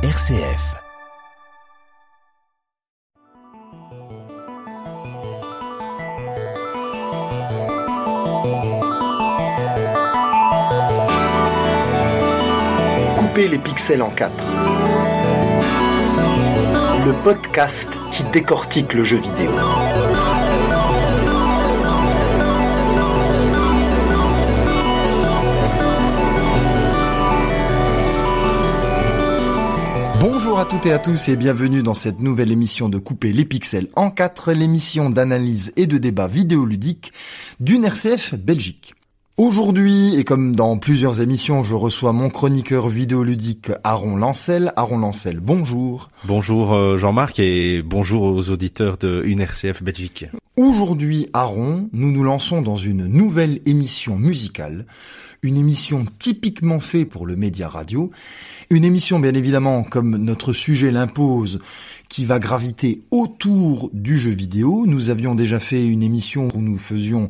RCF. 0.00 0.76
Couper 13.18 13.48
les 13.48 13.58
pixels 13.58 14.02
en 14.02 14.10
quatre. 14.10 14.44
Le 17.04 17.12
podcast 17.24 17.90
qui 18.12 18.22
décortique 18.22 18.94
le 18.94 19.02
jeu 19.02 19.16
vidéo. 19.16 19.50
Bonjour 30.58 30.74
à 30.74 30.76
toutes 30.76 30.86
et 30.86 30.92
à 30.92 30.98
tous 30.98 31.28
et 31.28 31.36
bienvenue 31.36 31.84
dans 31.84 31.94
cette 31.94 32.18
nouvelle 32.18 32.50
émission 32.50 32.88
de 32.88 32.98
Couper 32.98 33.30
les 33.30 33.44
pixels 33.44 33.86
en 33.94 34.10
4, 34.10 34.50
l'émission 34.50 35.08
d'analyse 35.08 35.72
et 35.76 35.86
de 35.86 35.98
débat 35.98 36.26
vidéoludique 36.26 37.12
d'une 37.60 37.84
RCF 37.84 38.34
Belgique. 38.34 38.94
Aujourd'hui, 39.36 40.16
et 40.16 40.24
comme 40.24 40.56
dans 40.56 40.76
plusieurs 40.78 41.20
émissions, 41.20 41.62
je 41.62 41.76
reçois 41.76 42.12
mon 42.12 42.28
chroniqueur 42.28 42.88
vidéoludique 42.88 43.70
Aaron 43.84 44.16
Lancel. 44.16 44.72
Aaron 44.74 44.98
Lancel, 44.98 45.38
bonjour. 45.38 46.08
Bonjour 46.24 46.74
euh, 46.74 46.96
Jean-Marc 46.96 47.38
et 47.38 47.80
bonjour 47.82 48.24
aux 48.24 48.50
auditeurs 48.50 48.98
de 48.98 49.22
une 49.24 49.38
RCF 49.38 49.84
Belgique. 49.84 50.26
Aujourd'hui, 50.58 51.28
Aaron, 51.34 51.88
nous 51.92 52.10
nous 52.10 52.24
lançons 52.24 52.62
dans 52.62 52.76
une 52.76 53.06
nouvelle 53.06 53.60
émission 53.64 54.18
musicale, 54.18 54.86
une 55.42 55.56
émission 55.56 56.04
typiquement 56.18 56.80
faite 56.80 57.10
pour 57.10 57.26
le 57.26 57.36
média 57.36 57.68
radio, 57.68 58.10
une 58.68 58.84
émission 58.84 59.20
bien 59.20 59.34
évidemment 59.34 59.84
comme 59.84 60.16
notre 60.16 60.52
sujet 60.52 60.90
l'impose, 60.90 61.60
qui 62.08 62.24
va 62.24 62.40
graviter 62.40 63.02
autour 63.12 63.88
du 63.92 64.18
jeu 64.18 64.32
vidéo. 64.32 64.82
Nous 64.84 65.10
avions 65.10 65.36
déjà 65.36 65.60
fait 65.60 65.86
une 65.86 66.02
émission 66.02 66.48
où 66.52 66.60
nous 66.60 66.76
faisions 66.76 67.28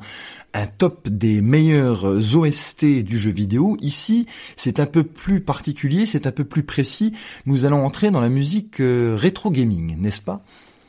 un 0.54 0.66
top 0.66 1.06
des 1.10 1.42
meilleurs 1.42 2.06
OST 2.34 3.02
du 3.02 3.18
jeu 3.18 3.30
vidéo. 3.30 3.76
Ici, 3.82 4.24
c'est 4.56 4.80
un 4.80 4.86
peu 4.86 5.02
plus 5.02 5.42
particulier, 5.42 6.06
c'est 6.06 6.26
un 6.26 6.32
peu 6.32 6.44
plus 6.44 6.62
précis. 6.62 7.12
Nous 7.44 7.66
allons 7.66 7.84
entrer 7.84 8.10
dans 8.10 8.22
la 8.22 8.30
musique 8.30 8.80
euh, 8.80 9.18
rétro 9.20 9.50
gaming, 9.50 9.98
n'est-ce 10.00 10.22
pas? 10.22 10.42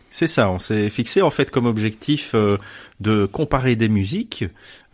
C'est 0.10 0.28
ça, 0.28 0.50
on 0.50 0.60
s'est 0.60 0.90
fixé 0.90 1.22
en 1.22 1.30
fait 1.30 1.52
comme 1.52 1.66
objectif 1.66 2.32
euh, 2.34 2.58
de 3.00 3.26
comparer 3.26 3.76
des 3.76 3.90
musiques, 3.90 4.46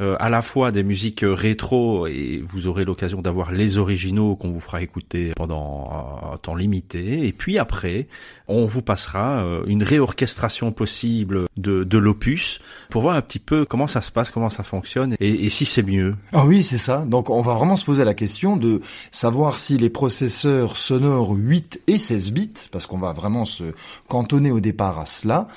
euh, 0.01 0.15
à 0.19 0.29
la 0.29 0.41
fois 0.41 0.71
des 0.71 0.83
musiques 0.83 1.23
rétro, 1.23 2.07
et 2.07 2.43
vous 2.47 2.67
aurez 2.67 2.83
l'occasion 2.83 3.21
d'avoir 3.21 3.51
les 3.51 3.77
originaux 3.77 4.35
qu'on 4.35 4.49
vous 4.49 4.59
fera 4.59 4.81
écouter 4.81 5.31
pendant 5.35 6.31
un 6.33 6.37
temps 6.37 6.55
limité, 6.55 7.27
et 7.27 7.31
puis 7.31 7.57
après, 7.57 8.07
on 8.47 8.65
vous 8.65 8.81
passera 8.81 9.43
euh, 9.43 9.63
une 9.67 9.83
réorchestration 9.83 10.71
possible 10.71 11.45
de, 11.57 11.83
de 11.83 11.97
l'opus 11.97 12.59
pour 12.89 13.01
voir 13.01 13.15
un 13.15 13.21
petit 13.21 13.39
peu 13.39 13.65
comment 13.65 13.87
ça 13.87 14.01
se 14.01 14.11
passe, 14.11 14.31
comment 14.31 14.49
ça 14.49 14.63
fonctionne, 14.63 15.15
et, 15.19 15.45
et 15.45 15.49
si 15.49 15.65
c'est 15.65 15.83
mieux. 15.83 16.15
Ah 16.33 16.45
oui, 16.45 16.63
c'est 16.63 16.77
ça. 16.77 17.05
Donc 17.05 17.29
on 17.29 17.41
va 17.41 17.53
vraiment 17.53 17.77
se 17.77 17.85
poser 17.85 18.03
la 18.03 18.13
question 18.13 18.57
de 18.57 18.81
savoir 19.11 19.57
si 19.57 19.77
les 19.77 19.89
processeurs 19.89 20.77
sonores 20.77 21.33
8 21.35 21.81
et 21.87 21.99
16 21.99 22.33
bits, 22.33 22.53
parce 22.71 22.85
qu'on 22.85 22.97
va 22.97 23.13
vraiment 23.13 23.45
se 23.45 23.63
cantonner 24.07 24.51
au 24.51 24.59
départ 24.59 24.99
à 24.99 25.05
cela, 25.05 25.47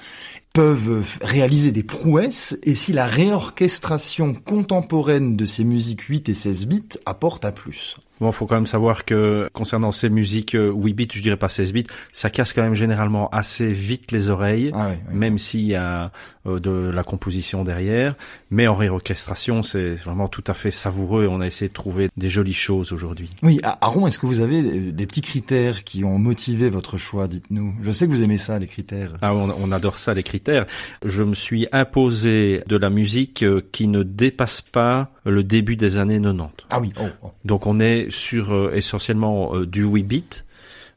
peuvent 0.52 1.18
réaliser 1.20 1.72
des 1.72 1.82
prouesses 1.82 2.58
et 2.62 2.74
si 2.74 2.92
la 2.92 3.06
réorchestration 3.06 4.34
contemporaine 4.34 5.36
de 5.36 5.44
ces 5.44 5.64
musiques 5.64 6.02
8 6.02 6.28
et 6.28 6.34
16 6.34 6.66
bits 6.66 6.98
apporte 7.06 7.44
un 7.44 7.52
plus. 7.52 7.96
Bon, 8.20 8.32
faut 8.32 8.46
quand 8.46 8.56
même 8.56 8.66
savoir 8.66 9.04
que 9.04 9.48
concernant 9.52 9.92
ces 9.92 10.08
musiques 10.08 10.56
8 10.58 10.92
bits, 10.94 11.08
je 11.12 11.22
dirais 11.22 11.36
pas 11.36 11.48
16 11.48 11.72
bits, 11.72 11.86
ça 12.12 12.30
casse 12.30 12.52
quand 12.52 12.62
même 12.62 12.74
généralement 12.74 13.28
assez 13.30 13.72
vite 13.72 14.12
les 14.12 14.28
oreilles, 14.30 14.70
Ah 14.74 14.88
oui, 14.90 14.96
oui. 15.10 15.16
même 15.16 15.38
s'il 15.38 15.66
y 15.66 15.74
a 15.74 16.10
euh, 16.46 16.58
de 16.58 16.90
la 16.92 17.04
composition 17.04 17.64
derrière. 17.64 18.14
Mais 18.50 18.66
en 18.66 18.74
réorchestration, 18.74 19.62
c'est 19.62 19.94
vraiment 19.94 20.28
tout 20.28 20.44
à 20.46 20.54
fait 20.54 20.70
savoureux 20.70 21.24
et 21.24 21.26
on 21.28 21.40
a 21.40 21.46
essayé 21.46 21.68
de 21.68 21.74
trouver 21.74 22.08
des 22.16 22.30
jolies 22.30 22.54
choses 22.54 22.92
aujourd'hui. 22.92 23.30
Oui, 23.42 23.60
Aaron, 23.80 24.06
est-ce 24.06 24.18
que 24.18 24.26
vous 24.26 24.40
avez 24.40 24.62
des 24.62 24.92
des 24.92 25.06
petits 25.06 25.20
critères 25.20 25.84
qui 25.84 26.02
ont 26.04 26.18
motivé 26.18 26.70
votre 26.70 26.96
choix 26.98 27.28
Dites-nous? 27.28 27.74
Je 27.82 27.90
sais 27.90 28.06
que 28.06 28.10
vous 28.12 28.22
aimez 28.22 28.38
ça, 28.38 28.58
les 28.58 28.66
critères. 28.66 29.12
Ah, 29.22 29.34
on, 29.34 29.50
on 29.50 29.70
adore 29.72 29.96
ça, 29.98 30.14
les 30.14 30.22
critères. 30.22 30.66
Je 31.04 31.22
me 31.22 31.34
suis 31.34 31.66
imposé 31.72 32.62
de 32.66 32.76
la 32.76 32.90
musique 32.90 33.42
euh, 33.42 33.60
qui 33.72 33.88
ne 33.88 34.02
dépasse 34.02 34.60
pas 34.60 35.10
le 35.30 35.42
début 35.44 35.76
des 35.76 35.96
années 35.98 36.20
90. 36.20 36.50
Ah 36.70 36.80
oui, 36.80 36.92
oh, 37.00 37.04
oh. 37.22 37.30
Donc 37.44 37.66
on 37.66 37.80
est 37.80 38.10
sur 38.10 38.52
euh, 38.52 38.72
essentiellement 38.74 39.54
euh, 39.56 39.66
du 39.66 39.82
8 39.84 40.02
bits. 40.04 40.24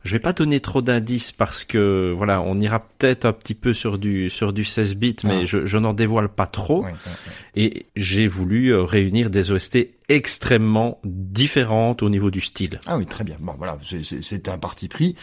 Je 0.03 0.13
vais 0.13 0.19
pas 0.19 0.33
donner 0.33 0.59
trop 0.59 0.81
d'indices 0.81 1.31
parce 1.31 1.63
que 1.63 2.11
voilà, 2.17 2.41
on 2.41 2.57
ira 2.57 2.79
peut-être 2.97 3.25
un 3.25 3.33
petit 3.33 3.53
peu 3.53 3.71
sur 3.71 3.99
du 3.99 4.31
sur 4.31 4.51
du 4.51 4.63
16 4.63 4.95
bits, 4.95 5.15
mais 5.23 5.41
Ah. 5.41 5.45
je, 5.45 5.65
je 5.67 5.77
n'en 5.77 5.93
dévoile 5.93 6.27
pas 6.29 6.47
trop. 6.47 6.83
Et 7.55 7.85
j'ai 7.95 8.27
voulu 8.27 8.69
euh, 8.73 8.83
réunir 8.83 9.29
des 9.29 9.51
OST 9.51 9.89
extrêmement 10.15 10.99
différentes 11.03 12.03
au 12.03 12.09
niveau 12.09 12.31
du 12.31 12.41
style. 12.41 12.79
Ah 12.85 12.97
oui, 12.97 13.05
très 13.05 13.23
bien. 13.23 13.37
Bon, 13.39 13.53
voilà, 13.57 13.77
c'est 13.81 14.49
un 14.49 14.57
parti 14.57 14.87
pris. 14.87 15.15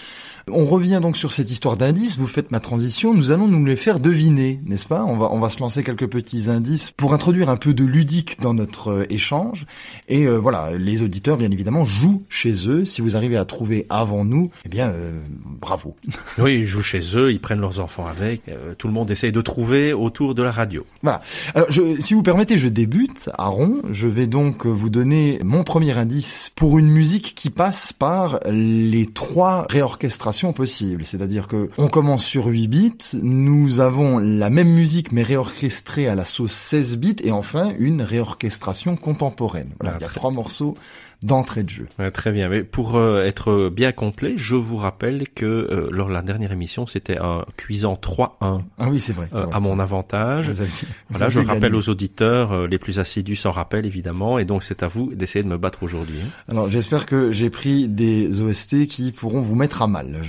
On 0.51 0.65
revient 0.65 0.99
donc 1.03 1.17
sur 1.17 1.31
cette 1.33 1.51
histoire 1.51 1.77
d'indices. 1.77 2.19
Vous 2.19 2.27
faites 2.27 2.51
ma 2.51 2.61
transition. 2.61 3.13
Nous 3.13 3.31
allons 3.31 3.49
nous 3.49 3.65
les 3.67 3.77
faire 3.77 4.01
deviner, 4.01 4.61
n'est-ce 4.65 4.87
pas? 4.87 5.05
On 5.05 5.17
va 5.19 5.29
on 5.31 5.41
va 5.41 5.51
se 5.51 5.61
lancer 5.61 5.85
quelques 5.85 6.09
petits 6.09 6.49
indices 6.49 6.91
pour 6.91 7.13
introduire 7.13 7.51
un 7.51 7.57
peu 7.57 7.75
de 7.75 7.85
ludique 7.85 8.41
dans 8.41 8.55
notre 8.55 8.89
euh, 8.89 9.05
échange. 9.11 9.67
Et 10.09 10.27
euh, 10.27 10.37
voilà, 10.39 10.73
les 10.79 11.03
auditeurs, 11.03 11.37
bien 11.37 11.51
évidemment, 11.51 11.85
jouent 11.85 12.23
chez 12.31 12.69
eux. 12.69 12.85
Si 12.87 13.03
vous 13.03 13.15
arrivez 13.15 13.37
à 13.37 13.45
trouver 13.45 13.85
avant 13.91 14.25
nous, 14.25 14.51
eh 14.65 14.69
bien, 14.71 14.89
euh, 14.89 15.21
bravo. 15.61 15.97
Oui, 16.39 16.61
ils 16.61 16.67
jouent 16.67 16.83
chez 16.83 17.01
eux, 17.17 17.31
ils 17.33 17.41
prennent 17.41 17.61
leurs 17.61 17.81
enfants 17.81 18.07
avec. 18.07 18.49
euh, 18.49 18.73
tout 18.75 18.87
le 18.87 18.95
monde 18.95 19.11
essaye 19.11 19.33
de 19.33 19.41
trouver 19.41 19.93
autour 19.93 20.35
de 20.35 20.43
la 20.43 20.53
radio. 20.53 20.87
Voilà. 21.03 21.21
Alors, 21.55 21.71
je, 21.71 22.01
si 22.01 22.15
vous 22.15 22.23
permettez, 22.23 22.57
je 22.59 22.69
débute. 22.69 23.29
Aaron, 23.37 23.83
je 23.91 24.07
vais 24.09 24.27
donc 24.27 24.65
euh, 24.67 24.71
vous 24.79 24.89
donner 24.89 25.41
mon 25.45 25.65
premier 25.65 25.99
indice 25.99 26.51
pour 26.55 26.79
une 26.79 26.89
musique 26.89 27.35
qui 27.35 27.51
passe 27.51 27.93
par 27.93 28.41
les 28.49 29.07
trois 29.07 29.67
réorchestrations 29.69 30.53
possibles. 30.53 31.05
C'est-à-dire 31.05 31.49
que 31.49 31.69
on 31.77 31.89
commence 31.89 32.25
sur 32.25 32.47
8 32.47 32.69
bits, 32.69 32.99
nous 33.23 33.81
avons 33.81 34.19
la 34.19 34.49
même 34.49 34.71
musique 34.71 35.13
mais 35.13 35.23
réorchestrée 35.23 36.09
à 36.09 36.15
la 36.15 36.25
sauce 36.25 36.53
16 36.53 36.99
bits 36.99 37.17
et 37.23 37.33
enfin 37.33 37.73
une 37.79 38.01
réorchestration 38.01 38.97
contemporaine. 38.97 39.71
Voilà, 39.81 39.97
il 39.99 40.03
y 40.03 40.07
a 40.07 40.09
trois 40.09 40.31
morceaux 40.31 40.77
d'entrée 41.23 41.65
de 41.65 41.69
jeu. 41.71 41.89
Ouais, 41.99 42.11
très 42.11 42.31
bien. 42.33 42.49
Mais 42.49 42.63
pour 42.63 42.97
euh, 42.97 43.25
être 43.25 43.69
bien 43.71 43.91
complet, 43.93 44.35
je 44.37 44.55
vous 44.55 44.77
rappelle 44.77 45.29
que 45.35 45.45
euh, 45.45 45.89
lors 45.91 46.09
de 46.09 46.13
la 46.13 46.23
dernière 46.23 46.53
émission, 46.53 46.87
c'était 46.87 47.19
un 47.19 47.45
cuisant 47.57 47.95
3-1 47.95 48.63
Ah 48.79 48.89
oui, 48.89 49.01
c'est 49.01 49.13
vrai. 49.13 49.29
euh, 49.35 49.43
vrai. 49.45 49.55
à 49.55 49.61
mon 49.61 49.79
avantage. 49.81 50.49
Vous 50.51 50.61
avez- 50.61 50.71
Voilà, 51.11 51.29
je 51.31 51.41
rappelle 51.41 51.61
gagné. 51.63 51.75
aux 51.77 51.89
auditeurs, 51.89 52.67
les 52.69 52.79
plus 52.79 53.01
assidus 53.01 53.37
s'en 53.37 53.51
rappellent 53.51 53.87
évidemment, 53.87 54.39
et 54.39 54.45
donc 54.45 54.63
c'est 54.63 54.83
à 54.83 54.87
vous 54.89 55.13
d'essayer 55.15 55.43
de 55.43 55.49
me 55.49 55.59
battre 55.59 55.83
aujourd'hui. 55.83 56.19
hein. 56.25 56.29
Alors 56.49 56.69
j'espère 56.69 57.05
que 57.07 57.33
j'ai 57.33 57.51
pris 57.51 57.89
des 57.89 58.41
OST 58.43 58.87
qui 58.87 59.11
pourront 59.13 59.41
vous 59.41 59.55
mettre 59.57 59.83
à 59.83 59.87
mal. 59.89 60.23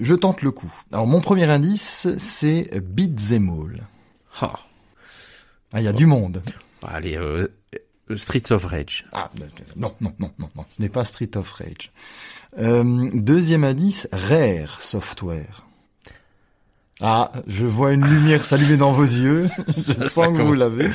Je, 0.00 0.14
tente 0.14 0.42
le 0.42 0.50
coup. 0.50 0.72
Alors 0.92 1.06
mon 1.06 1.20
premier 1.20 1.44
indice, 1.50 2.08
c'est 2.18 2.70
All. 2.74 3.82
Ah, 4.40 4.52
Ah, 5.72 5.80
il 5.80 5.84
y 5.84 5.88
a 5.88 5.92
du 5.92 6.06
monde. 6.06 6.42
allez, 6.86 7.16
euh, 7.16 7.48
euh, 7.74 7.78
Streets 8.16 8.52
of 8.52 8.64
Rage. 8.64 9.06
Ah, 9.12 9.30
non, 9.76 9.94
non, 10.00 10.12
non, 10.18 10.30
non, 10.38 10.48
non, 10.56 10.64
ce 10.68 10.80
n'est 10.82 10.88
pas 10.88 11.04
Street 11.04 11.36
of 11.36 11.50
Rage. 11.52 11.90
Euh, 12.58 13.10
deuxième 13.12 13.64
indice, 13.64 14.08
Rare 14.12 14.80
Software. 14.80 15.66
Ah, 17.00 17.30
je 17.46 17.66
vois 17.66 17.92
une 17.92 18.04
lumière 18.04 18.44
s'allumer 18.44 18.76
dans 18.76 18.92
vos 18.92 19.04
yeux. 19.04 19.44
je 19.68 19.92
sens 19.92 20.36
que 20.36 20.42
vous 20.42 20.54
l'avez. 20.54 20.90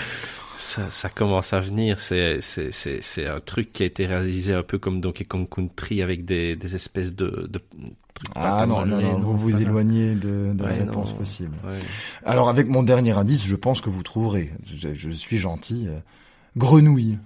Ça, 0.56 0.90
ça 0.90 1.10
commence 1.10 1.54
à 1.54 1.60
venir. 1.60 2.00
C'est, 2.00 2.40
c'est, 2.42 2.72
c'est, 2.72 3.02
c'est 3.02 3.28
un 3.28 3.40
truc 3.40 3.72
qui 3.72 3.84
a 3.84 3.86
été 3.86 4.06
réalisé 4.06 4.54
un 4.54 4.64
peu 4.64 4.78
comme 4.78 5.00
Donkey 5.00 5.24
Kong 5.24 5.48
Country 5.50 6.02
avec 6.02 6.26
des, 6.26 6.56
des 6.56 6.76
espèces 6.76 7.14
de, 7.14 7.50
Ah 8.36 8.66
non, 8.66 8.86
non, 8.86 9.00
non, 9.00 9.20
vous 9.20 9.38
vous 9.38 9.62
éloignez 9.62 10.16
de, 10.16 10.54
de 10.54 10.64
la 10.64 10.70
réponse 10.72 11.12
non. 11.12 11.20
possible. 11.20 11.56
Ouais. 11.66 11.80
Alors 12.26 12.50
avec 12.50 12.68
mon 12.68 12.84
dernier 12.84 13.12
indice, 13.12 13.46
je 13.46 13.56
pense 13.56 13.80
que 13.80 13.90
vous 13.90 14.04
trouverez. 14.04 14.52
Je, 14.66 14.90
je 14.96 15.10
suis 15.10 15.38
gentil. 15.38 15.88
Grenouille. 16.58 17.18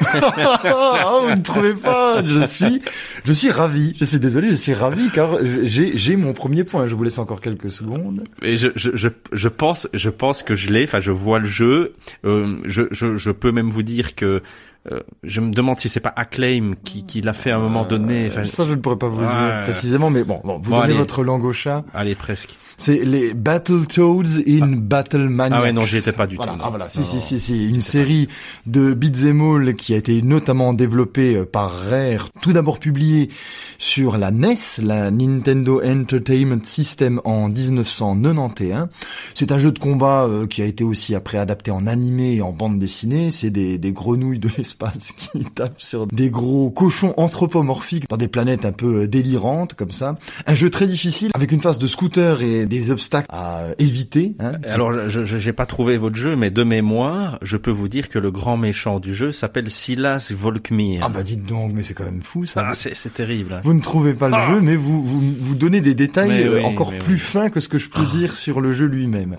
Ah, 0.00 1.20
vous 1.22 1.34
ne 1.34 1.42
trouvez 1.42 1.74
pas 1.74 2.24
Je 2.24 2.44
suis, 2.44 2.82
je 3.24 3.32
suis 3.32 3.50
ravi. 3.50 3.94
Je 3.98 4.04
suis 4.04 4.18
désolé, 4.18 4.48
je 4.48 4.54
suis 4.56 4.74
ravi 4.74 5.10
car 5.10 5.38
j'ai, 5.44 5.96
j'ai 5.96 6.16
mon 6.16 6.32
premier 6.32 6.64
point. 6.64 6.86
Je 6.86 6.94
vous 6.94 7.02
laisse 7.02 7.18
encore 7.18 7.40
quelques 7.40 7.70
secondes. 7.70 8.24
Et 8.42 8.58
je, 8.58 8.68
je, 8.76 8.90
je, 8.94 9.08
je 9.32 9.48
pense, 9.48 9.88
je 9.92 10.10
pense 10.10 10.42
que 10.42 10.54
je 10.54 10.70
l'ai. 10.70 10.84
Enfin, 10.84 11.00
je 11.00 11.10
vois 11.10 11.38
le 11.38 11.44
jeu. 11.44 11.94
Euh, 12.24 12.58
je, 12.64 12.84
je, 12.90 13.16
je 13.16 13.30
peux 13.30 13.52
même 13.52 13.70
vous 13.70 13.82
dire 13.82 14.14
que 14.14 14.42
euh, 14.90 15.00
je 15.22 15.40
me 15.40 15.52
demande 15.52 15.78
si 15.78 15.88
c'est 15.88 16.00
pas 16.00 16.12
Acclaim 16.16 16.74
qui, 16.84 17.04
qui 17.04 17.20
l'a 17.20 17.32
fait 17.32 17.50
à 17.50 17.56
un 17.56 17.60
moment 17.60 17.84
donné. 17.84 18.26
Enfin, 18.28 18.44
ça, 18.44 18.64
je 18.64 18.72
ne 18.72 18.76
pourrais 18.76 18.96
pas 18.96 19.08
vous 19.08 19.20
le 19.20 19.26
dire 19.26 19.60
précisément, 19.62 20.10
mais 20.10 20.24
bon, 20.24 20.40
bon 20.44 20.58
vous 20.62 20.74
donnez 20.74 20.94
votre 20.94 21.22
langue 21.22 21.44
au 21.44 21.52
chat. 21.52 21.84
Allez, 21.92 22.14
presque. 22.14 22.56
C'est 22.76 23.04
les 23.04 23.34
Battletoads 23.34 24.40
in 24.46 24.60
ah. 24.62 24.76
Battle 24.76 25.28
Maniacs. 25.28 25.58
Ah 25.58 25.62
ouais, 25.62 25.72
non, 25.72 25.82
j'y 25.82 25.96
étais 25.96 26.12
pas 26.12 26.26
du 26.26 26.36
voilà. 26.36 26.52
tout. 26.52 26.60
Ah 26.62 26.70
voilà, 26.70 26.88
si, 26.88 27.04
si, 27.04 27.20
si, 27.20 27.40
si, 27.40 27.68
une 27.68 27.80
série 27.80 28.28
de 28.66 28.94
beat'em 28.94 29.40
all 29.40 29.74
qui 29.74 29.94
a 29.94 29.96
été 29.96 30.22
notamment 30.22 30.72
développée 30.72 31.36
euh, 31.36 31.44
par 31.44 31.70
Rare, 31.72 32.28
tout 32.40 32.52
d'abord 32.52 32.78
publiée 32.78 33.30
sur 33.78 34.16
la 34.16 34.30
NES, 34.30 34.54
la 34.82 35.10
Nintendo 35.10 35.82
Entertainment 35.84 36.64
System 36.64 37.20
en 37.24 37.48
1991. 37.48 38.88
C'est 39.34 39.52
un 39.52 39.58
jeu 39.58 39.72
de 39.72 39.78
combat 39.78 40.24
euh, 40.24 40.46
qui 40.46 40.62
a 40.62 40.64
été 40.64 40.84
aussi 40.84 41.14
après 41.14 41.38
adapté 41.38 41.70
en 41.70 41.86
animé 41.86 42.36
et 42.36 42.42
en 42.42 42.52
bande 42.52 42.78
dessinée. 42.78 43.32
C'est 43.32 43.50
des, 43.50 43.78
des 43.78 43.92
grenouilles 43.92 44.38
de 44.38 44.48
l'espace 44.56 44.77
qui 45.16 45.44
tapent 45.44 45.80
sur 45.80 46.06
des 46.06 46.30
gros 46.30 46.70
cochons 46.70 47.14
anthropomorphiques 47.16 48.08
dans 48.08 48.16
des 48.16 48.28
planètes 48.28 48.64
un 48.64 48.72
peu 48.72 49.02
euh, 49.02 49.08
délirantes 49.08 49.74
comme 49.74 49.90
ça. 49.90 50.16
Un 50.46 50.54
jeu 50.54 50.70
très 50.70 50.86
difficile 50.86 51.30
avec 51.34 51.52
une 51.52 51.60
phase 51.60 51.78
de 51.78 51.86
scooter 51.86 52.42
et 52.42 52.66
des 52.66 52.90
obstacles 52.90 53.26
à 53.30 53.68
éviter. 53.78 54.34
Hein, 54.40 54.52
Alors, 54.66 55.08
je 55.08 55.46
n'ai 55.46 55.52
pas 55.52 55.66
trouvé 55.66 55.96
votre 55.96 56.16
jeu, 56.16 56.36
mais 56.36 56.50
de 56.50 56.62
mémoire, 56.62 57.38
je 57.42 57.56
peux 57.56 57.70
vous 57.70 57.88
dire 57.88 58.08
que 58.08 58.18
le 58.18 58.30
grand 58.30 58.56
méchant 58.56 59.00
du 59.00 59.14
jeu 59.14 59.32
s'appelle 59.32 59.70
Silas 59.70 60.32
Volkmir. 60.34 61.02
Ah 61.04 61.08
bah 61.08 61.22
dites 61.22 61.44
donc, 61.44 61.72
mais 61.74 61.82
c'est 61.82 61.94
quand 61.94 62.04
même 62.04 62.22
fou 62.22 62.44
ça. 62.44 62.68
Ah, 62.68 62.74
c'est 62.74 63.12
terrible. 63.12 63.54
Hein. 63.54 63.60
Vous 63.64 63.74
ne 63.74 63.80
trouvez 63.80 64.14
pas 64.14 64.28
le 64.28 64.34
ah. 64.34 64.46
jeu, 64.52 64.60
mais 64.60 64.76
vous, 64.76 65.02
vous 65.02 65.20
vous 65.40 65.54
donnez 65.54 65.80
des 65.80 65.94
détails 65.94 66.42
euh, 66.42 66.62
encore 66.62 66.96
plus 66.98 67.18
fins 67.18 67.50
que 67.50 67.60
ce 67.60 67.68
que 67.68 67.78
je 67.78 67.88
peux 67.88 68.04
dire 68.06 68.34
sur 68.34 68.60
le 68.60 68.72
jeu 68.72 68.86
lui-même. 68.86 69.36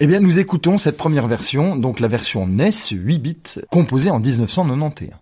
Eh 0.00 0.06
bien, 0.06 0.20
nous 0.20 0.38
écoutons 0.38 0.78
cette 0.78 0.96
première 0.96 1.28
version, 1.28 1.76
donc 1.76 2.00
la 2.00 2.08
version 2.08 2.46
NES 2.46 2.70
8 2.90 3.18
bits, 3.18 3.36
composée 3.70 4.10
en 4.10 4.20
1991. 4.64 5.21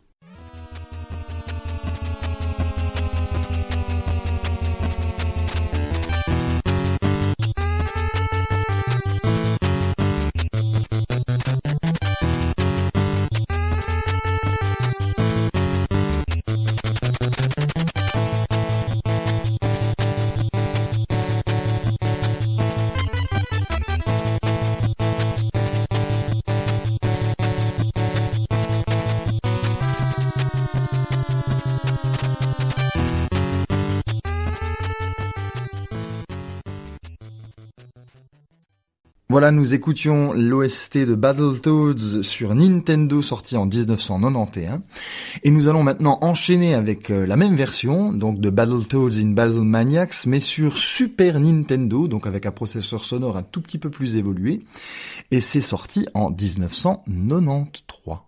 Voilà, 39.40 39.52
nous 39.52 39.72
écoutions 39.72 40.34
l'OST 40.34 40.98
de 40.98 41.14
Battletoads 41.14 42.22
sur 42.22 42.54
Nintendo 42.54 43.22
sorti 43.22 43.56
en 43.56 43.64
1991. 43.64 44.80
Et 45.44 45.50
nous 45.50 45.66
allons 45.66 45.82
maintenant 45.82 46.18
enchaîner 46.20 46.74
avec 46.74 47.08
euh, 47.10 47.24
la 47.24 47.36
même 47.36 47.54
version, 47.56 48.12
donc 48.12 48.38
de 48.38 48.50
Battletoads 48.50 49.18
in 49.18 49.30
Battle 49.30 49.62
Maniacs, 49.62 50.26
mais 50.26 50.40
sur 50.40 50.76
Super 50.76 51.40
Nintendo, 51.40 52.06
donc 52.06 52.26
avec 52.26 52.44
un 52.44 52.50
processeur 52.50 53.02
sonore 53.06 53.38
un 53.38 53.42
tout 53.42 53.62
petit 53.62 53.78
peu 53.78 53.88
plus 53.88 54.16
évolué. 54.16 54.60
Et 55.30 55.40
c'est 55.40 55.62
sorti 55.62 56.06
en 56.12 56.28
1993. 56.28 58.18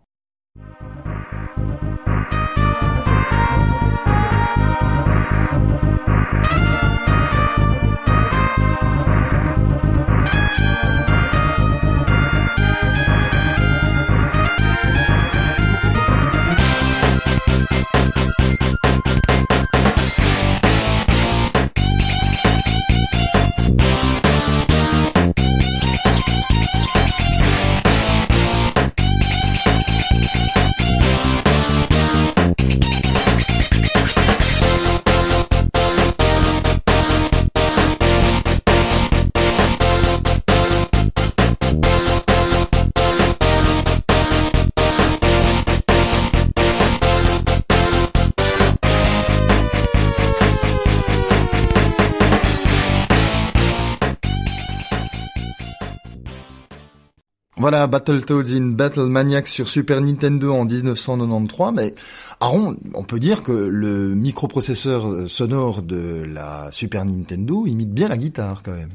Voilà, 57.63 57.87
Battletoads 57.87 58.57
in 58.57 58.71
Battle 58.71 59.07
Maniacs 59.07 59.47
sur 59.47 59.69
Super 59.69 60.01
Nintendo 60.01 60.53
en 60.53 60.65
1993, 60.65 61.71
mais 61.73 61.95
Aaron, 62.41 62.77
on 62.95 63.05
peut 63.05 63.21
dire 63.21 63.45
que 63.45 63.53
le 63.53 64.17
microprocesseur 64.17 65.31
sonore 65.31 65.83
de 65.83 66.25
la 66.27 66.71
Super 66.73 67.05
Nintendo 67.05 67.65
imite 67.65 67.93
bien 67.93 68.09
la 68.09 68.17
guitare 68.17 68.63
quand 68.65 68.75
même. 68.75 68.91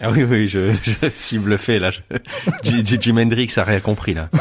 Ah 0.00 0.10
oui, 0.12 0.22
oui, 0.22 0.46
je, 0.46 0.72
je 0.84 1.08
suis 1.08 1.38
bluffé 1.38 1.78
là. 1.78 1.90
Jim 2.62 3.16
Hendrix 3.16 3.52
a 3.56 3.64
rien 3.64 3.80
compris 3.80 4.14
là. 4.14 4.28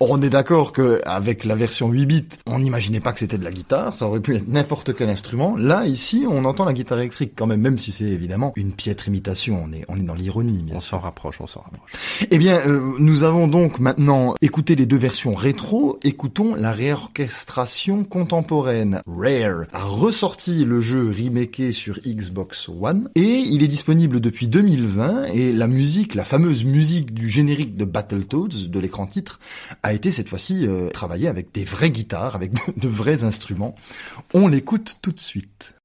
On 0.00 0.20
est 0.20 0.28
d'accord 0.28 0.72
que 0.72 1.00
avec 1.06 1.44
la 1.44 1.54
version 1.54 1.88
8 1.88 2.06
bits, 2.06 2.28
on 2.46 2.58
n'imaginait 2.58 3.00
pas 3.00 3.12
que 3.12 3.20
c'était 3.20 3.38
de 3.38 3.44
la 3.44 3.50
guitare, 3.50 3.96
ça 3.96 4.06
aurait 4.06 4.20
pu 4.20 4.36
être 4.36 4.48
n'importe 4.48 4.94
quel 4.94 5.08
instrument. 5.08 5.56
Là, 5.56 5.86
ici, 5.86 6.26
on 6.28 6.44
entend 6.44 6.64
la 6.64 6.72
guitare 6.72 6.98
électrique 6.98 7.32
quand 7.36 7.46
même, 7.46 7.60
même 7.60 7.78
si 7.78 7.92
c'est 7.92 8.04
évidemment 8.04 8.52
une 8.56 8.72
piètre 8.72 9.08
imitation. 9.08 9.62
On 9.64 9.72
est, 9.72 9.84
on 9.88 9.96
est 9.96 10.02
dans 10.02 10.14
l'ironie. 10.14 10.64
On 10.72 10.80
s'en 10.80 10.98
rapproche, 10.98 11.40
on 11.40 11.46
s'en 11.46 11.60
rapproche. 11.60 11.90
Eh 12.30 12.38
bien, 12.38 12.58
euh, 12.66 12.92
nous 12.98 13.22
avons 13.22 13.48
donc 13.48 13.78
maintenant 13.78 14.34
écouté 14.42 14.74
les 14.76 14.86
deux 14.86 14.98
versions 14.98 15.34
rétro. 15.34 15.98
Écoutons 16.02 16.54
la 16.54 16.72
réorchestration 16.72 18.04
contemporaine. 18.04 19.00
Rare 19.06 19.64
a 19.72 19.84
ressorti 19.84 20.64
le 20.64 20.80
jeu 20.80 21.08
remaké 21.08 21.72
sur 21.72 21.98
Xbox 22.00 22.68
One 22.68 23.08
et 23.14 23.37
il 23.40 23.62
est 23.62 23.68
disponible 23.68 24.20
depuis 24.20 24.48
2020 24.48 25.24
et 25.32 25.52
la 25.52 25.66
musique, 25.66 26.14
la 26.14 26.24
fameuse 26.24 26.64
musique 26.64 27.14
du 27.14 27.28
générique 27.28 27.76
de 27.76 27.84
Battletoads, 27.84 28.66
de 28.68 28.80
l'écran 28.80 29.06
titre, 29.06 29.38
a 29.82 29.92
été 29.92 30.10
cette 30.10 30.28
fois-ci 30.28 30.66
euh, 30.66 30.88
travaillée 30.88 31.28
avec 31.28 31.52
des 31.52 31.64
vraies 31.64 31.90
guitares, 31.90 32.34
avec 32.34 32.52
de 32.76 32.88
vrais 32.88 33.24
instruments. 33.24 33.74
On 34.34 34.48
l'écoute 34.48 34.98
tout 35.02 35.12
de 35.12 35.20
suite. 35.20 35.77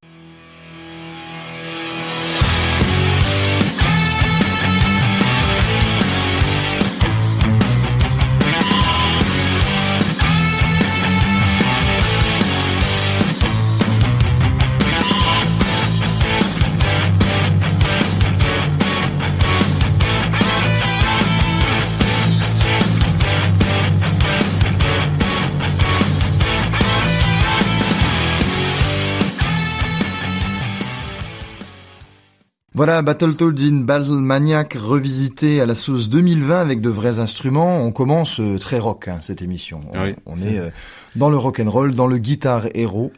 Voilà, 32.76 33.04
Battletoads 33.04 33.62
in 33.62 33.82
Battle 33.82 34.14
Maniac 34.14 34.74
revisité 34.74 35.62
à 35.62 35.68
la 35.68 35.76
sauce 35.76 36.10
2020 36.10 36.60
avec 36.60 36.82
de 36.82 36.90
vrais 36.90 37.20
instruments. 37.20 37.78
On 37.78 37.92
commence 37.92 38.40
euh, 38.40 38.58
très 38.58 38.80
rock 38.80 39.10
hein, 39.10 39.20
cette 39.22 39.44
émission. 39.44 39.82
On, 40.26 40.38
est 40.40 40.58
euh, 40.58 40.72
dans 41.16 41.30
le 41.30 41.38
rock 41.38 41.60
and 41.60 41.70
roll, 41.70 41.94
dans 41.94 42.08
le 42.08 42.18
guitar 42.18 42.66
héros. 42.74 43.12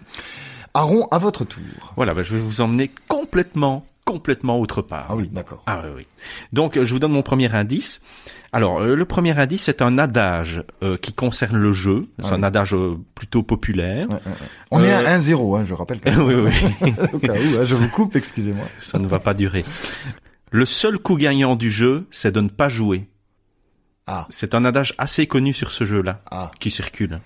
Aaron, 0.74 1.08
à 1.10 1.20
votre 1.20 1.46
tour. 1.46 1.94
Voilà, 1.96 2.14
bah, 2.14 2.22
je 2.22 2.36
vais 2.36 2.42
vous 2.42 2.60
emmener 2.60 2.92
complètement, 3.08 3.86
complètement 4.04 4.60
autre 4.60 4.82
part. 4.82 5.06
Ah 5.08 5.16
oui, 5.16 5.30
d'accord. 5.32 5.64
Ah 5.68 5.84
oui, 5.86 5.92
oui. 5.96 6.08
Donc, 6.52 6.78
je 6.84 6.92
vous 6.92 7.00
donne 7.00 7.14
mon 7.14 7.24
premier 7.24 7.56
indice. 7.56 8.02
Alors, 8.56 8.80
euh, 8.80 8.96
le 8.96 9.04
premier 9.04 9.38
indice, 9.38 9.64
c'est 9.64 9.82
un 9.82 9.98
adage 9.98 10.64
euh, 10.82 10.96
qui 10.96 11.12
concerne 11.12 11.58
le 11.58 11.74
jeu. 11.74 12.06
C'est 12.24 12.32
un 12.32 12.42
adage 12.42 12.74
euh, 12.74 12.96
plutôt 13.14 13.44
populaire. 13.44 14.08
On 14.72 14.82
est 14.82 14.94
à 14.94 15.18
1-0, 15.20 15.60
hein, 15.60 15.66
je 15.66 15.74
rappelle. 15.74 16.00
oui, 16.18 16.36
oui. 16.36 16.94
Au 17.14 17.20
cas 17.20 17.34
où, 17.34 17.60
hein, 17.60 17.64
je 17.64 17.76
vous 17.76 17.90
coupe, 17.90 18.16
excusez-moi. 18.16 18.64
Ça 18.80 18.98
ne 18.98 19.08
va 19.08 19.20
pas 19.20 19.34
durer. 19.34 19.66
Le 20.52 20.64
seul 20.64 21.00
coup 21.00 21.18
gagnant 21.18 21.58
du 21.58 21.70
jeu, 21.70 22.08
c'est 22.12 22.32
de 22.32 22.40
ne 22.40 22.48
pas 22.48 22.70
jouer. 22.70 23.10
Ah. 24.08 24.26
C'est 24.30 24.56
un 24.56 24.64
adage 24.64 24.94
assez 24.98 25.28
connu 25.28 25.52
sur 25.52 25.70
ce 25.70 25.84
jeu-là, 25.84 26.22
Ah. 26.32 26.50
qui 26.58 26.72
circule. 26.72 27.20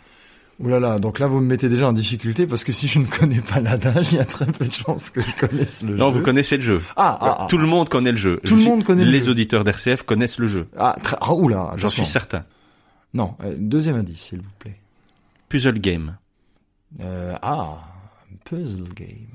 Ouh 0.59 0.67
là 0.67 0.79
là, 0.79 0.99
donc 0.99 1.19
là 1.19 1.27
vous 1.27 1.39
me 1.39 1.45
mettez 1.47 1.69
déjà 1.69 1.87
en 1.87 1.93
difficulté 1.93 2.45
parce 2.45 2.65
que 2.65 2.71
si 2.73 2.87
je 2.87 2.99
ne 2.99 3.05
connais 3.05 3.39
pas 3.39 3.61
l'adage, 3.61 4.11
il 4.11 4.17
y 4.17 4.21
a 4.21 4.25
très 4.25 4.45
peu 4.45 4.65
de 4.67 4.73
chances 4.73 5.09
que 5.09 5.21
je 5.21 5.31
connaisse 5.39 5.83
le 5.83 5.95
Non, 5.95 6.11
jeu. 6.11 6.17
vous 6.17 6.21
connaissez 6.23 6.57
le 6.57 6.63
jeu. 6.63 6.81
Ah, 6.97 7.17
ah, 7.21 7.37
ah. 7.41 7.47
Tout 7.49 7.57
le 7.57 7.65
monde 7.65 7.87
connaît 7.87 8.11
le 8.11 8.17
jeu. 8.17 8.41
Tout 8.45 8.55
le 8.57 8.63
monde 8.63 8.83
connaît 8.83 9.05
le 9.05 9.11
Les 9.11 9.21
jeu. 9.21 9.31
auditeurs 9.31 9.63
d'RCF 9.63 10.03
connaissent 10.03 10.37
le 10.37 10.47
jeu. 10.47 10.67
Ah, 10.75 10.95
très... 11.01 11.15
ah 11.21 11.33
oula, 11.33 11.73
J'en 11.77 11.89
suis 11.89 12.05
certain. 12.05 12.43
Non, 13.13 13.35
euh, 13.43 13.55
deuxième 13.57 13.95
indice, 13.95 14.19
s'il 14.21 14.39
vous 14.39 14.49
plaît. 14.59 14.75
Puzzle 15.47 15.79
game. 15.79 16.17
Euh, 16.99 17.35
ah, 17.41 17.77
puzzle 18.43 18.83
game. 18.93 19.27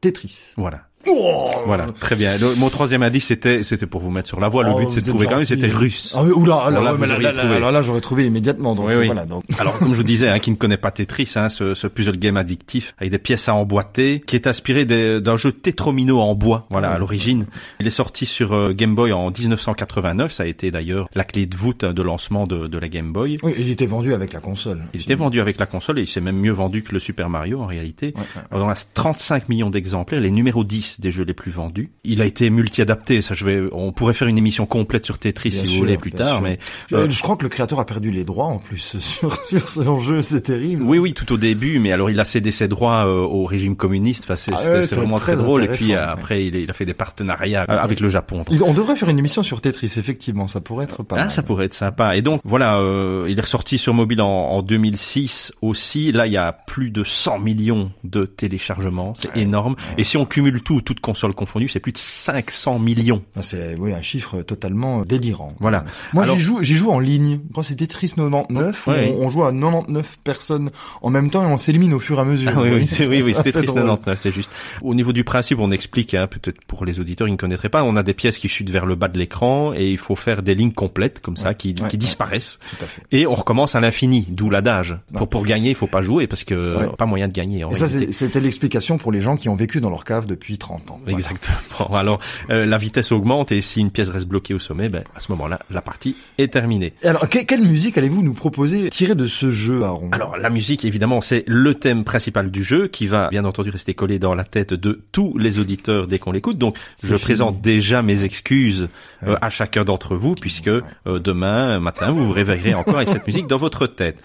Tetris. 0.00 0.52
Voilà. 0.56 0.86
Oh 1.10 1.48
Voilà, 1.66 1.86
très 1.86 2.16
bien. 2.16 2.36
Le- 2.38 2.54
mon 2.56 2.68
troisième 2.70 3.02
indice, 3.02 3.26
c'était, 3.26 3.62
c'était 3.62 3.86
pour 3.86 4.00
vous 4.00 4.10
mettre 4.10 4.28
sur 4.28 4.40
la 4.40 4.48
voie. 4.48 4.62
Le 4.64 4.70
Oh, 4.72 4.78
but, 4.78 4.90
c'est 4.90 5.00
de 5.00 5.06
trouver 5.08 5.26
quand 5.26 5.34
même, 5.36 5.44
c'était 5.44 5.66
russe. 5.68 6.14
Ah 6.16 6.22
oui, 6.24 6.30
oula, 6.32 6.56
alors, 6.56 6.82
là, 6.84 6.94
ouais, 6.94 7.06
là, 7.06 7.18
là, 7.18 7.32
là, 7.32 7.38
trouvé. 7.40 7.56
alors 7.56 7.72
là, 7.72 7.82
j'aurais 7.82 8.00
trouvé 8.00 8.26
immédiatement. 8.26 8.74
Donc 8.74 8.86
Oui, 8.86 8.94
oui. 8.94 9.06
voilà, 9.06 9.24
donc 9.24 9.44
Alors, 9.58 9.78
comme 9.78 9.90
je 9.92 9.94
vous 9.96 10.02
disais, 10.02 10.28
hein, 10.28 10.38
qui 10.38 10.50
ne 10.50 10.56
connaît 10.56 10.76
pas 10.76 10.90
Tetris, 10.90 11.32
hein, 11.36 11.48
ce, 11.48 11.74
ce 11.74 11.86
puzzle 11.86 12.18
game 12.18 12.36
addictif 12.36 12.94
avec 12.98 13.10
des 13.10 13.18
pièces 13.18 13.48
à 13.48 13.54
emboîter, 13.54 14.22
qui 14.26 14.36
est 14.36 14.46
inspiré 14.46 14.84
d'un 14.84 15.36
jeu 15.36 15.52
Tetromino 15.52 16.20
en 16.20 16.34
bois, 16.34 16.66
voilà, 16.70 16.90
à 16.90 16.98
l'origine. 16.98 17.46
Il 17.80 17.86
est 17.86 17.90
sorti 17.90 18.26
sur 18.26 18.52
euh, 18.52 18.72
Game 18.72 18.94
Boy 18.94 19.12
en 19.12 19.30
1989. 19.30 20.32
Ça 20.32 20.42
a 20.42 20.46
été 20.46 20.70
d'ailleurs 20.70 21.08
la 21.14 21.24
clé 21.24 21.46
de 21.46 21.56
voûte 21.56 21.84
de 21.84 22.02
lancement 22.02 22.46
de, 22.46 22.66
de 22.66 22.78
la 22.78 22.88
Game 22.88 23.12
Boy. 23.12 23.36
oui, 23.42 23.54
il 23.58 23.70
était 23.70 23.86
vendu 23.86 24.12
avec 24.12 24.32
la 24.32 24.40
console. 24.40 24.84
Il 24.94 25.00
était 25.00 25.14
vendu 25.14 25.40
avec 25.40 25.58
la 25.58 25.66
console 25.66 25.98
et 25.98 26.02
il 26.02 26.06
s'est 26.08 26.20
même 26.20 26.36
mieux 26.38 26.52
vendu 26.52 26.82
que 26.82 26.92
le 26.92 26.98
Super 26.98 27.28
Mario 27.30 27.60
en 27.60 27.66
réalité. 27.66 28.12
Ouais, 28.16 28.22
ouais. 28.36 28.42
On 28.52 28.68
a 28.68 28.74
35 28.94 29.48
millions 29.48 29.70
d'exemplaires, 29.70 30.20
les 30.20 30.30
numéros 30.30 30.64
10 30.64 30.97
des 31.00 31.10
jeux 31.10 31.24
les 31.24 31.34
plus 31.34 31.50
vendus. 31.50 31.90
Il 32.04 32.20
a 32.22 32.24
été 32.26 32.50
multi-adapté, 32.50 33.22
ça 33.22 33.34
je 33.34 33.44
vais, 33.44 33.62
on 33.72 33.92
pourrait 33.92 34.14
faire 34.14 34.28
une 34.28 34.38
émission 34.38 34.66
complète 34.66 35.04
sur 35.04 35.18
Tetris 35.18 35.50
Bien 35.50 35.60
si 35.60 35.66
sûr, 35.66 35.74
vous 35.76 35.82
voulez 35.84 35.96
plus 35.98 36.12
tard, 36.12 36.34
sûr. 36.34 36.40
mais 36.40 36.58
Je, 36.88 36.96
euh, 36.96 37.10
je 37.10 37.22
crois 37.22 37.36
que 37.36 37.42
le 37.44 37.48
créateur 37.48 37.78
a 37.80 37.86
perdu 37.86 38.10
les 38.10 38.24
droits 38.24 38.46
en 38.46 38.58
plus 38.58 38.96
sur 38.98 39.44
sur 39.44 39.68
ce 39.68 39.80
jeu, 40.00 40.22
c'est 40.22 40.42
terrible. 40.42 40.82
Oui, 40.82 40.98
oui, 40.98 41.12
tout 41.14 41.30
au 41.32 41.36
début, 41.36 41.78
mais 41.78 41.92
alors 41.92 42.10
il 42.10 42.18
a 42.20 42.24
cédé 42.24 42.50
ses 42.52 42.68
droits 42.68 43.06
euh, 43.06 43.20
au 43.20 43.44
régime 43.44 43.76
communiste. 43.76 44.24
Enfin, 44.24 44.36
c'est 44.36 44.52
Ah 44.54 44.70
ouais, 44.70 44.80
vraiment 44.82 45.16
très 45.16 45.32
très 45.34 45.42
drôle. 45.42 45.64
Et 45.64 45.68
puis 45.68 45.94
après, 45.94 46.44
il, 46.46 46.56
est- 46.56 46.62
il 46.62 46.70
a 46.70 46.74
fait 46.74 46.86
des 46.86 46.94
partenariats 46.94 47.66
euh, 47.70 47.76
avec 47.78 48.00
le 48.00 48.08
Japon. 48.08 48.44
On 48.64 48.74
devrait 48.74 48.96
faire 48.96 49.08
une 49.08 49.18
émission 49.18 49.42
sur 49.42 49.60
Tetris, 49.60 49.92
effectivement, 49.96 50.46
ça 50.48 50.60
pourrait 50.60 50.84
être 50.84 51.02
pas 51.02 51.16
Ah, 51.16 51.20
mal. 51.24 51.30
ça 51.30 51.42
pourrait 51.42 51.66
être 51.66 51.74
sympa. 51.74 52.16
Et 52.16 52.22
donc 52.22 52.40
voilà, 52.44 52.78
euh, 52.80 53.26
il 53.28 53.38
est 53.38 53.42
ressorti 53.42 53.78
sur 53.78 53.94
mobile 53.94 54.20
en, 54.22 54.28
en 54.28 54.62
2006 54.62 55.52
aussi. 55.62 56.12
Là, 56.12 56.26
il 56.26 56.32
y 56.32 56.36
a 56.36 56.52
plus 56.52 56.90
de 56.90 57.04
100 57.04 57.38
millions 57.38 57.90
de 58.04 58.24
téléchargements, 58.24 59.14
c'est 59.14 59.36
énorme. 59.36 59.76
Et 59.96 60.04
si 60.04 60.16
on 60.16 60.24
cumule 60.26 60.62
tout, 60.62 60.77
toutes 60.80 61.00
consoles 61.00 61.34
confondues, 61.34 61.68
c'est 61.68 61.80
plus 61.80 61.92
de 61.92 61.98
500 61.98 62.78
millions. 62.78 63.22
Ah, 63.36 63.42
C'est 63.42 63.76
oui 63.78 63.92
un 63.92 64.02
chiffre 64.02 64.42
totalement 64.42 65.02
délirant. 65.02 65.48
Voilà. 65.60 65.84
Moi 66.12 66.24
j'y 66.24 66.38
joue, 66.38 66.62
j'y 66.62 66.76
joue 66.76 66.90
en 66.90 66.98
ligne. 66.98 67.40
Quand 67.54 67.62
c'est 67.62 67.76
Tetris 67.76 68.08
99, 68.14 68.86
où 68.86 68.90
Ouais. 68.90 69.14
on, 69.18 69.26
on 69.26 69.28
joue 69.28 69.44
à 69.44 69.52
99 69.52 70.18
personnes 70.24 70.70
en 71.02 71.10
même 71.10 71.30
temps 71.30 71.42
et 71.42 71.52
on 71.52 71.58
s'élimine 71.58 71.92
au 71.94 72.00
fur 72.00 72.18
et 72.18 72.20
à 72.22 72.24
mesure. 72.24 72.52
Ah 72.54 72.60
oui, 72.60 72.70
oui, 72.74 72.86
c'est- 72.90 73.06
oui, 73.08 73.32
Tetris 73.34 73.66
drôle. 73.66 73.82
99, 73.82 74.18
c'est 74.20 74.32
juste. 74.32 74.50
Au 74.82 74.94
niveau 74.94 75.12
du 75.12 75.24
principe, 75.24 75.58
on 75.60 75.70
explique, 75.70 76.14
hein, 76.14 76.26
peut-être 76.26 76.62
pour 76.66 76.84
les 76.84 77.00
auditeurs, 77.00 77.28
ils 77.28 77.32
ne 77.32 77.36
connaîtraient 77.36 77.68
pas, 77.68 77.84
on 77.84 77.96
a 77.96 78.02
des 78.02 78.14
pièces 78.14 78.38
qui 78.38 78.48
chutent 78.48 78.70
vers 78.70 78.86
le 78.86 78.94
bas 78.94 79.08
de 79.08 79.18
l'écran 79.18 79.72
et 79.74 79.90
il 79.90 79.98
faut 79.98 80.16
faire 80.16 80.42
des 80.42 80.54
lignes 80.54 80.72
complètes, 80.72 81.20
comme 81.20 81.36
ça, 81.36 81.54
qui, 81.54 81.74
ouais, 81.80 81.88
qui 81.88 81.98
disparaissent. 81.98 82.58
Tout 82.78 82.84
à 82.84 82.86
fait. 82.88 83.02
Et 83.12 83.26
on 83.26 83.34
recommence 83.34 83.74
à 83.74 83.80
l'infini, 83.80 84.26
d'où 84.28 84.50
l'adage. 84.50 84.96
Pour, 85.14 85.28
pour 85.28 85.44
gagner, 85.44 85.70
il 85.70 85.74
faut 85.76 85.86
pas 85.86 86.02
jouer 86.02 86.26
parce 86.26 86.44
que 86.44 86.86
pas 86.96 87.06
moyen 87.06 87.28
de 87.28 87.32
gagner. 87.32 87.64
En 87.64 87.70
Et 87.70 87.74
ça, 87.74 87.86
c'était 87.88 88.40
l'explication 88.40 88.98
pour 88.98 89.12
les 89.12 89.20
gens 89.20 89.36
qui 89.36 89.48
ont 89.48 89.54
vécu 89.54 89.80
dans 89.80 89.90
leur 89.90 90.04
cave 90.04 90.26
depuis 90.26 90.58
30 90.58 90.67
ans. 90.72 91.00
Voilà. 91.02 91.18
Exactement. 91.18 91.88
Alors, 91.98 92.18
euh, 92.50 92.64
la 92.66 92.78
vitesse 92.78 93.12
augmente 93.12 93.52
et 93.52 93.60
si 93.60 93.80
une 93.80 93.90
pièce 93.90 94.08
reste 94.08 94.26
bloquée 94.26 94.54
au 94.54 94.58
sommet, 94.58 94.88
ben, 94.88 95.02
à 95.14 95.20
ce 95.20 95.30
moment-là, 95.32 95.58
la 95.70 95.80
partie 95.82 96.16
est 96.38 96.52
terminée. 96.52 96.92
Et 97.02 97.08
alors, 97.08 97.28
que- 97.28 97.44
quelle 97.44 97.62
musique 97.62 97.96
allez-vous 97.98 98.22
nous 98.22 98.34
proposer 98.34 98.90
tirée 98.90 99.14
de 99.14 99.26
ce 99.26 99.50
jeu, 99.50 99.82
Aaron? 99.84 100.10
Alors 100.12 100.36
la 100.36 100.50
musique 100.50 100.84
évidemment 100.84 101.20
c'est 101.20 101.44
le 101.46 101.74
thème 101.74 102.04
principal 102.04 102.50
du 102.50 102.62
jeu 102.62 102.88
qui 102.88 103.06
va 103.06 103.28
bien 103.28 103.44
entendu 103.44 103.70
rester 103.70 103.94
collé 103.94 104.18
dans 104.18 104.34
la 104.34 104.44
tête 104.44 104.74
de 104.74 105.00
tous 105.12 105.36
les 105.38 105.58
auditeurs 105.58 106.06
dès 106.06 106.18
qu'on 106.18 106.32
l'écoute. 106.32 106.58
Donc 106.58 106.76
je 107.02 107.08
fini. 107.08 107.20
présente 107.20 107.60
déjà 107.60 108.02
mes 108.02 108.24
excuses 108.24 108.88
euh, 109.24 109.32
Ouais. 109.32 109.36
à 109.40 109.50
chacun 109.50 109.82
d'entre 109.82 110.14
vous 110.14 110.34
puisque 110.36 110.68
euh, 110.68 110.82
demain 111.06 111.80
matin 111.80 112.10
vous 112.10 112.24
vous 112.26 112.32
réveillerez 112.32 112.74
encore 112.74 112.96
avec 112.96 113.08
cette 113.08 113.26
musique 113.26 113.46
dans 113.48 113.56
votre 113.58 113.86
tête. 113.86 114.22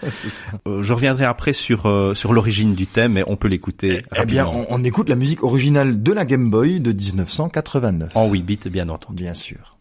Euh, 0.68 0.82
je 0.82 0.92
reviendrai 0.92 1.24
après 1.24 1.52
sur 1.52 1.86
euh, 1.86 2.14
sur 2.14 2.32
l'origine 2.32 2.74
du 2.74 2.86
thème 2.86 3.12
mais 3.14 3.24
on 3.26 3.36
peut 3.36 3.48
l'écouter 3.48 4.02
Eh 4.16 4.24
bien, 4.24 4.44
rapidement 4.44 4.66
on, 4.70 4.80
on 4.80 4.84
écoute 4.84 5.08
la 5.08 5.16
musique 5.16 5.42
originale 5.42 6.02
de 6.02 6.12
la 6.12 6.24
Game 6.34 6.50
Boy 6.50 6.80
de 6.80 6.92
1989. 6.92 8.16
en 8.16 8.28
8 8.28 8.42
bits 8.42 8.66
bien 8.68 8.88
entendu. 8.88 9.22
Bien 9.22 9.34
sûr. 9.34 9.73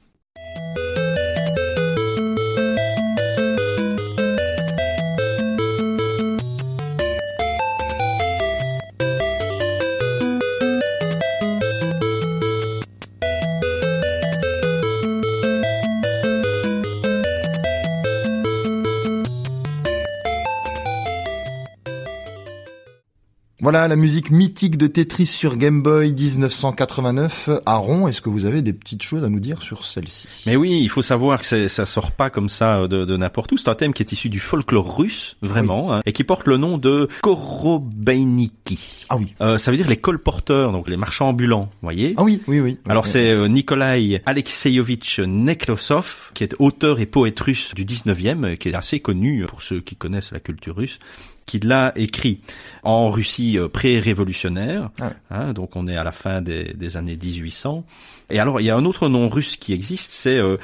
Voilà 23.64 23.88
la 23.88 23.96
musique 23.96 24.30
mythique 24.30 24.78
de 24.78 24.88
Tetris 24.88 25.26
sur 25.26 25.56
Game 25.56 25.82
Boy 25.82 26.14
1989. 26.14 27.50
Aaron, 27.66 28.10
est-ce 28.10 28.20
que 28.20 28.28
vous 28.28 28.46
avez 28.46 28.62
des 28.62 28.74
petites 28.74 29.04
choses 29.04 29.24
à 29.24 29.30
nous 29.30 29.40
dire 29.40 29.62
sur 29.62 29.86
celle-ci? 29.86 30.28
Mais 30.46 30.58
oui, 30.58 30.82
il 30.82 30.90
faut 30.90 31.02
savoir 31.02 31.40
que 31.40 31.70
ça 31.70 31.86
sort 31.86 32.12
pas 32.12 32.30
comme 32.30 32.50
ça 32.50 32.80
euh, 32.80 32.88
de, 32.90 33.06
de 33.06 33.16
n'importe 33.16 33.54
où. 33.54 33.58
C'est 33.58 33.70
un 33.70 33.76
thème 33.76 33.94
qui 33.94 34.04
est 34.04 34.12
issu 34.12 34.28
du 34.28 34.42
folklore 34.42 34.98
russe, 34.98 35.38
vraiment, 35.42 35.94
hein, 35.94 36.02
et 36.06 36.12
qui 36.12 36.26
porte 36.26 36.46
le 36.46 36.58
nom 36.58 36.78
de 36.78 37.08
Korobeiniki. 37.22 39.06
Ah 39.08 39.18
oui. 39.18 39.34
Euh, 39.40 39.58
ça 39.58 39.72
veut 39.72 39.78
dire 39.78 39.88
les 39.88 39.98
colporteurs, 39.98 40.72
donc 40.72 40.90
les 40.90 40.98
marchands 40.98 41.30
ambulants, 41.30 41.70
voyez? 41.82 42.16
Ah 42.18 42.24
oui, 42.24 42.42
oui, 42.48 42.60
oui. 42.60 42.80
Alors 42.90 43.06
Oui, 43.06 43.10
c'est 43.12 43.30
euh, 43.30 43.48
Nikolai 43.48 44.22
Alexeyevich 44.26 45.20
Nekrasov, 45.20 46.32
qui 46.34 46.44
est 46.44 46.56
auteur 46.60 47.00
et 47.00 47.06
poète 47.06 47.40
russe 47.40 47.74
du 47.76 47.86
19e, 47.86 48.44
euh, 48.44 48.56
qui 48.56 48.70
est 48.70 48.76
assez 48.76 49.00
connu 49.00 49.46
pour 49.46 49.62
ceux 49.62 49.80
qui 49.80 49.96
connaissent 49.96 50.32
la 50.32 50.40
culture 50.40 50.76
russe, 50.76 51.00
qui 51.46 51.60
l'a 51.60 51.92
écrit 51.96 52.42
en 52.84 53.10
Russie 53.10 53.58
euh, 53.58 53.68
pré-révolutionnaire, 53.68 54.90
Ah 55.00 55.08
ouais. 55.08 55.14
hein, 55.32 55.54
donc 55.54 55.76
on 55.76 55.88
est 55.88 55.96
à 55.98 56.04
la 56.04 56.12
fin 56.12 56.42
des, 56.42 56.74
des 56.74 56.98
années 56.98 57.18
1800. 57.22 57.84
Et 58.30 58.40
alors 58.40 58.60
il 58.62 58.66
y 58.66 58.70
a 58.70 58.76
un 58.76 58.86
autre 58.86 59.10
nom 59.10 59.30
russe 59.30 59.58
qui 59.58 59.74
existe, 59.74 60.12
c'est 60.12 60.38
euh, 60.38 60.58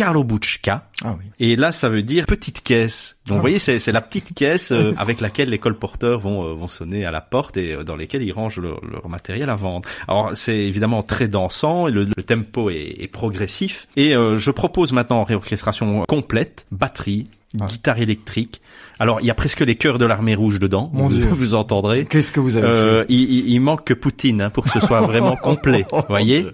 Karlobuchka, 0.00 0.90
Ah 1.04 1.16
oui. 1.18 1.24
et 1.40 1.56
là, 1.56 1.72
ça 1.72 1.88
veut 1.88 2.02
dire 2.02 2.26
petite 2.26 2.62
caisse. 2.62 3.16
Donc, 3.26 3.32
Ah. 3.32 3.34
vous 3.36 3.40
voyez, 3.40 3.58
c'est 3.58 3.78
c'est 3.78 3.92
la 3.92 4.02
petite 4.02 4.34
caisse 4.34 4.70
euh, 4.70 4.92
avec 4.98 5.22
laquelle 5.22 5.48
les 5.48 5.58
colporteurs 5.58 6.20
vont 6.20 6.44
euh, 6.44 6.52
vont 6.52 6.66
sonner 6.66 7.06
à 7.06 7.10
la 7.10 7.22
porte 7.22 7.56
et 7.56 7.72
euh, 7.72 7.82
dans 7.82 7.96
lesquelles 7.96 8.22
ils 8.22 8.32
rangent 8.32 8.58
leur, 8.60 8.84
leur 8.84 9.08
matériel 9.08 9.48
à 9.48 9.54
vendre. 9.56 9.88
Alors, 10.06 10.32
c'est 10.36 10.58
évidemment 10.58 11.02
très 11.02 11.28
dansant. 11.28 11.88
et 11.88 11.92
Le, 11.92 12.04
le 12.14 12.22
tempo 12.22 12.68
est, 12.68 12.94
est 13.00 13.08
progressif. 13.08 13.88
Et 13.96 14.10
je 14.12 14.50
propose 14.50 14.92
maintenant 14.92 15.20
en 15.20 15.24
réorchestration 15.24 16.04
complète, 16.06 16.66
batterie, 16.70 17.24
Guitare 17.54 17.98
électrique. 18.00 18.60
Alors, 18.98 19.20
il 19.20 19.26
y 19.26 19.30
a 19.30 19.34
presque 19.34 19.60
les 19.60 19.76
chœurs 19.76 19.98
de 19.98 20.04
l'armée 20.04 20.34
rouge 20.34 20.58
dedans. 20.58 20.90
Mon 20.92 21.08
vous, 21.08 21.14
Dieu. 21.14 21.26
vous 21.26 21.54
entendrez. 21.54 22.04
Qu'est-ce 22.06 22.32
que 22.32 22.40
vous 22.40 22.56
avez 22.56 22.66
Euh, 22.66 23.04
il, 23.08 23.20
il- 23.22 23.50
il 23.50 23.60
manque 23.60 23.84
que 23.84 23.94
Poutine 23.94 24.40
hein, 24.42 24.50
pour 24.50 24.64
que 24.64 24.70
ce 24.70 24.80
soit 24.80 25.00
vraiment 25.00 25.36
complet, 25.42 25.86
vous 25.90 26.00
voyez. 26.08 26.46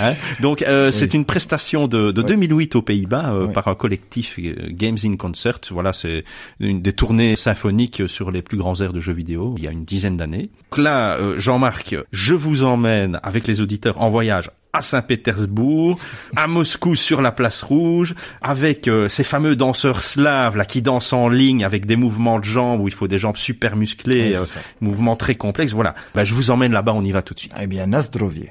Hein 0.00 0.14
Donc 0.40 0.62
euh, 0.62 0.90
c'est 0.90 1.14
une 1.14 1.24
prestation 1.24 1.86
de, 1.88 2.10
de 2.10 2.20
Ouais. 2.20 2.26
2008 2.28 2.76
aux 2.76 2.82
Pays-Bas 2.82 3.32
euh, 3.32 3.46
par 3.48 3.68
un 3.68 3.74
collectif 3.74 4.38
euh, 4.38 4.54
Games 4.70 4.98
in 5.04 5.16
Concert. 5.16 5.58
Voilà, 5.70 5.92
c'est 5.92 6.24
une 6.58 6.82
des 6.82 6.92
tournées 6.92 7.36
symphoniques 7.36 8.02
sur 8.06 8.30
les 8.30 8.42
plus 8.42 8.58
grands 8.58 8.78
airs 8.80 8.92
de 8.92 9.00
jeux 9.00 9.12
vidéo 9.14 9.54
il 9.58 9.64
y 9.64 9.68
a 9.68 9.70
une 9.70 9.84
dizaine 9.84 10.16
d'années. 10.16 10.50
Donc 10.70 10.78
là, 10.84 11.16
euh, 11.18 11.38
Jean-Marc, 11.38 11.94
je 12.12 12.34
vous 12.34 12.64
emmène 12.64 13.20
avec 13.22 13.46
les 13.46 13.60
auditeurs 13.60 14.00
en 14.00 14.08
voyage 14.08 14.50
à 14.72 14.82
Saint-Pétersbourg, 14.82 15.98
à 16.36 16.46
Moscou 16.46 16.94
sur 16.94 17.22
la 17.22 17.32
place 17.32 17.62
rouge, 17.62 18.14
avec 18.40 18.88
euh, 18.88 19.08
ces 19.08 19.24
fameux 19.24 19.56
danseurs 19.56 20.00
slaves 20.00 20.56
là 20.56 20.64
qui 20.64 20.82
dansent 20.82 21.12
en 21.12 21.28
ligne 21.28 21.64
avec 21.64 21.86
des 21.86 21.96
mouvements 21.96 22.38
de 22.38 22.44
jambes 22.44 22.80
où 22.80 22.88
il 22.88 22.94
faut 22.94 23.08
des 23.08 23.18
jambes 23.18 23.36
super 23.36 23.76
musclées, 23.76 24.36
euh, 24.36 24.44
mouvements 24.80 25.16
très 25.16 25.34
complexes. 25.34 25.72
Voilà, 25.72 25.94
bah, 26.14 26.24
je 26.24 26.34
vous 26.34 26.50
emmène 26.50 26.72
là-bas, 26.72 26.92
on 26.94 27.04
y 27.04 27.10
va 27.10 27.22
tout 27.22 27.34
de 27.34 27.40
suite. 27.40 27.54
Eh 27.60 27.66
bien, 27.66 27.86
Nasdrovie. 27.86 28.50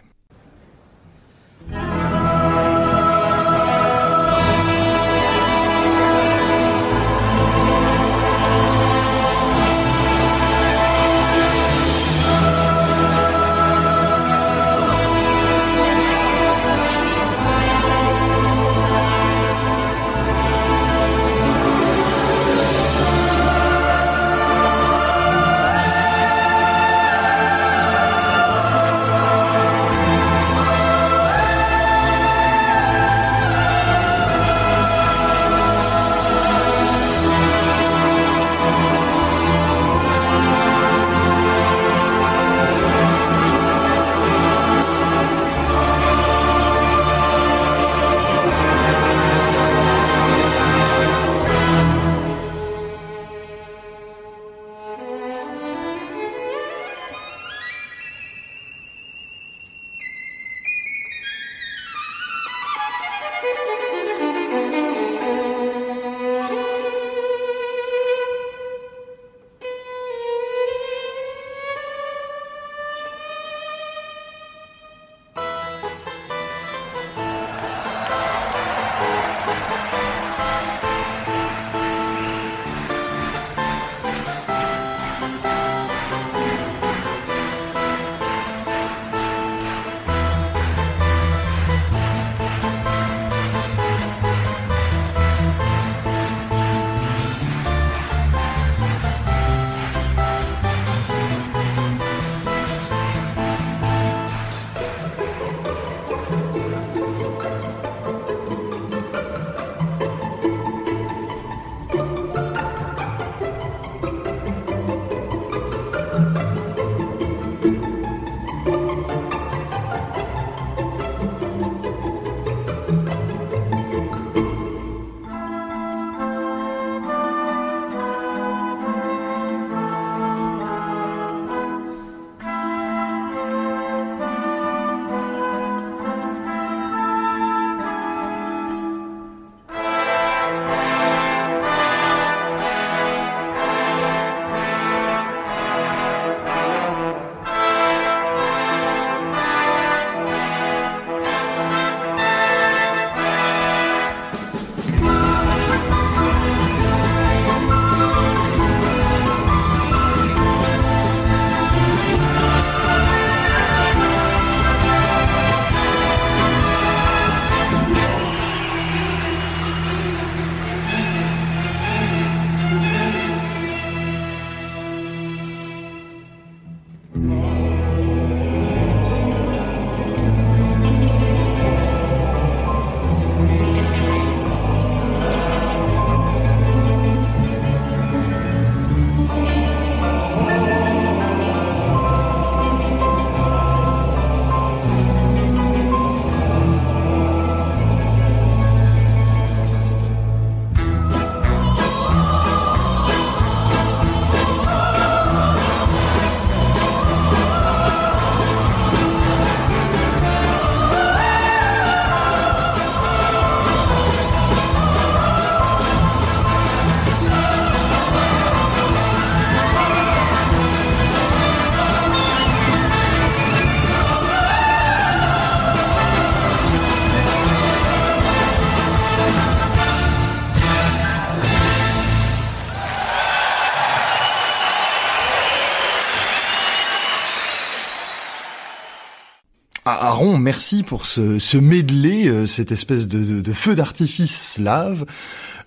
Merci 240.50 240.81
pour 240.81 241.05
ce, 241.05 241.38
ce 241.38 241.57
medley, 241.57 242.27
euh, 242.27 242.48
cette 242.48 242.72
espèce 242.72 243.07
de, 243.07 243.53
feu 243.53 243.75
d'artifice 243.75 244.53
slave. 244.53 245.05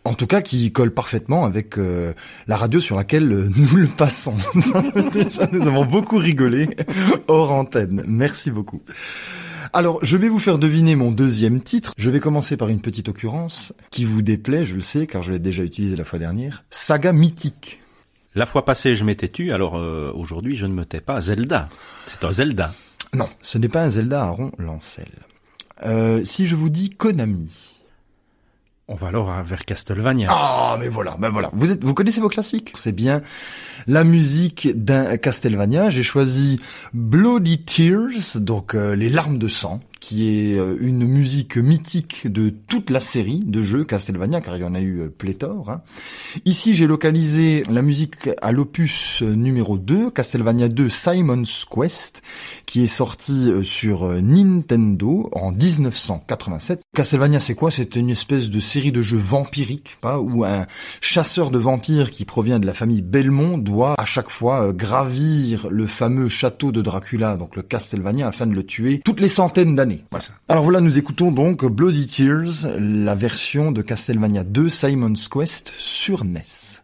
En 0.05 0.15
tout 0.15 0.27
cas, 0.27 0.43
qui 0.43 0.73
colle 0.73 0.93
parfaitement 0.93 1.45
avec 1.45 1.79
euh, 1.79 2.15
la 2.49 2.57
radio 2.57 2.81
sur 2.81 2.97
laquelle 2.97 3.31
euh, 3.31 3.49
nous 3.57 3.77
le 3.77 3.87
passons. 3.87 4.35
Déjà, 5.13 5.49
nous 5.53 5.69
avons 5.69 5.85
beaucoup 5.85 6.19
rigolé 6.19 6.69
hors 7.29 7.53
antenne. 7.53 8.03
Merci 8.09 8.51
beaucoup. 8.51 8.83
Alors, 9.73 10.01
je 10.03 10.17
vais 10.17 10.29
vous 10.29 10.41
faire 10.41 10.59
deviner 10.59 10.97
mon 10.97 11.13
deuxième 11.13 11.61
titre. 11.61 11.95
Je 11.97 12.11
vais 12.11 12.19
commencer 12.19 12.57
par 12.57 12.69
une 12.69 12.81
petite 12.81 13.09
occurrence 13.09 13.73
qui 13.93 14.05
vous 14.05 14.21
déplaît, 14.21 14.65
je 14.65 14.75
le 14.75 14.81
sais, 14.81 15.07
car 15.07 15.23
je 15.23 15.31
l'ai 15.31 15.39
déjà 15.39 15.63
utilisé 15.63 15.95
la 15.95 16.03
fois 16.03 16.19
dernière. 16.19 16.65
Saga 16.71 17.13
mythique. 17.13 17.81
La 18.35 18.47
fois 18.47 18.65
passée, 18.65 18.97
je 18.97 19.05
m'étais 19.05 19.29
tu, 19.29 19.53
alors 19.53 19.75
aujourd'hui, 20.17 20.57
je 20.57 20.67
ne 20.67 20.73
me 20.73 20.85
tais 20.85 21.01
pas. 21.01 21.21
Zelda. 21.21 21.69
C'est 22.09 22.25
un 22.25 22.33
Zelda. 22.33 22.73
Non, 23.15 23.29
ce 23.43 23.59
n'est 23.59 23.69
pas 23.69 23.83
un 23.83 23.91
Zelda 23.91 24.25
à 24.25 24.31
rond 24.31 24.53
Lancel. 24.59 25.09
Euh, 25.85 26.25
si 26.25 26.47
je 26.47 26.57
vous 26.57 26.71
dis 26.71 26.89
Konami. 26.89 27.73
On 28.89 28.95
va 28.95 29.09
alors 29.09 29.31
vers 29.43 29.65
Castlevania. 29.65 30.29
Ah, 30.31 30.77
mais 30.81 30.89
voilà, 30.89 31.17
ben 31.19 31.29
voilà. 31.29 31.51
Vous 31.53 31.71
êtes, 31.71 31.85
vous 31.85 31.95
connaissez 31.95 32.21
vos 32.21 32.29
classiques. 32.29 32.73
C'est 32.75 32.93
bien 32.93 33.23
la 33.87 34.05
musique 34.05 34.69
d'un 34.75 35.17
Castlevania. 35.17 35.91
J'ai 35.91 36.03
choisi 36.03 36.61
Bloody 36.93 37.63
Tears, 37.63 38.41
donc 38.41 38.75
euh, 38.75 38.97
les 38.97 39.09
larmes 39.09 39.39
de 39.39 39.49
sang 39.49 39.81
qui 40.03 40.29
est 40.29 40.59
euh, 40.59 40.77
une 40.81 41.07
musique 41.07 41.57
mythique 41.57 42.31
de 42.31 42.51
toute 42.51 42.91
la 42.91 42.99
série 42.99 43.39
de 43.39 43.63
jeux 43.63 43.85
Castlevania, 43.85 44.41
car 44.41 44.57
il 44.57 44.63
y 44.63 44.65
en 44.65 44.75
a 44.75 44.81
eu 44.81 45.09
pléthore. 45.09 45.71
Hein. 45.71 45.83
Ici, 46.45 46.75
j'ai 46.75 46.89
localisé 46.89 47.63
la 47.71 47.83
musique 47.83 48.29
à 48.43 48.51
l'opus 48.51 49.23
numéro 49.23 49.79
2, 49.79 50.11
Castlevania 50.11 50.69
2 50.69 50.91
Simon's 50.91 51.65
Quest, 51.71 52.23
qui 52.73 52.85
est 52.85 52.87
sorti 52.87 53.53
sur 53.65 54.09
Nintendo 54.23 55.29
en 55.35 55.53
1987. 55.53 56.81
Castlevania, 56.97 57.39
c'est 57.39 57.55
quoi? 57.55 57.71
C'est 57.71 57.97
une 57.97 58.09
espèce 58.09 58.49
de 58.49 58.61
série 58.61 58.93
de 58.93 59.03
jeux 59.03 59.19
vampiriques, 59.19 59.99
pas? 60.01 60.19
Où 60.19 60.43
un 60.47 60.65
chasseur 61.03 61.51
de 61.51 61.59
vampires 61.59 62.11
qui 62.11 62.25
provient 62.25 62.59
de 62.59 62.65
la 62.65 62.73
famille 62.73 63.03
Belmont 63.03 63.59
doit 63.59 63.95
à 63.99 64.07
chaque 64.07 64.31
fois 64.31 64.73
gravir 64.73 65.69
le 65.69 65.87
fameux 65.87 66.31
château 66.31 66.73
de 66.73 66.81
Dracula, 66.81 67.37
donc 67.37 67.57
le 67.57 67.63
Castlevania, 67.63 68.27
afin 68.27 68.47
de 68.47 68.55
le 68.55 68.65
tuer 68.65 69.03
toutes 69.05 69.21
les 69.21 69.29
centaines 69.29 69.77
d'années. 69.77 70.07
Alors 70.49 70.65
voilà, 70.65 70.81
nous 70.81 70.97
écoutons 70.97 71.31
donc 71.31 71.67
Bloody 71.67 72.07
Tears, 72.07 72.79
la 72.79 73.15
version 73.15 73.71
de 73.71 73.83
Castlevania 73.83 74.45
2 74.45 74.71
Simon's 74.71 75.29
Quest 75.29 75.75
sur 75.79 76.25
NES. 76.25 76.82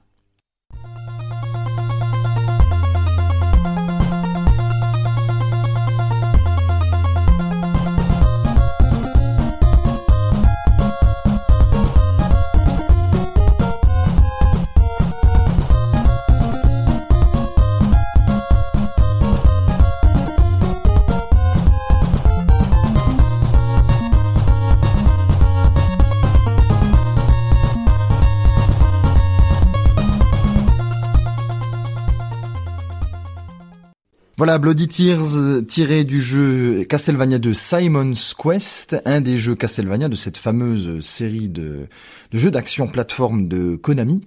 Voilà, 34.39 34.59
Bloody 34.59 34.87
Tears 34.87 35.65
tiré 35.67 36.05
du 36.05 36.23
jeu 36.23 36.85
Castlevania 36.85 37.41
2 37.41 37.53
Simon's 37.53 38.35
Quest, 38.35 38.97
un 39.05 39.21
des 39.21 39.37
jeux 39.37 39.57
Castlevania 39.57 40.09
de 40.09 40.15
cette 40.15 40.37
fameuse 40.37 41.05
série 41.05 41.49
de, 41.49 41.89
jeux 42.33 42.53
d'action 42.53 42.87
plateforme 42.87 43.49
de 43.49 43.75
Konami. 43.75 44.21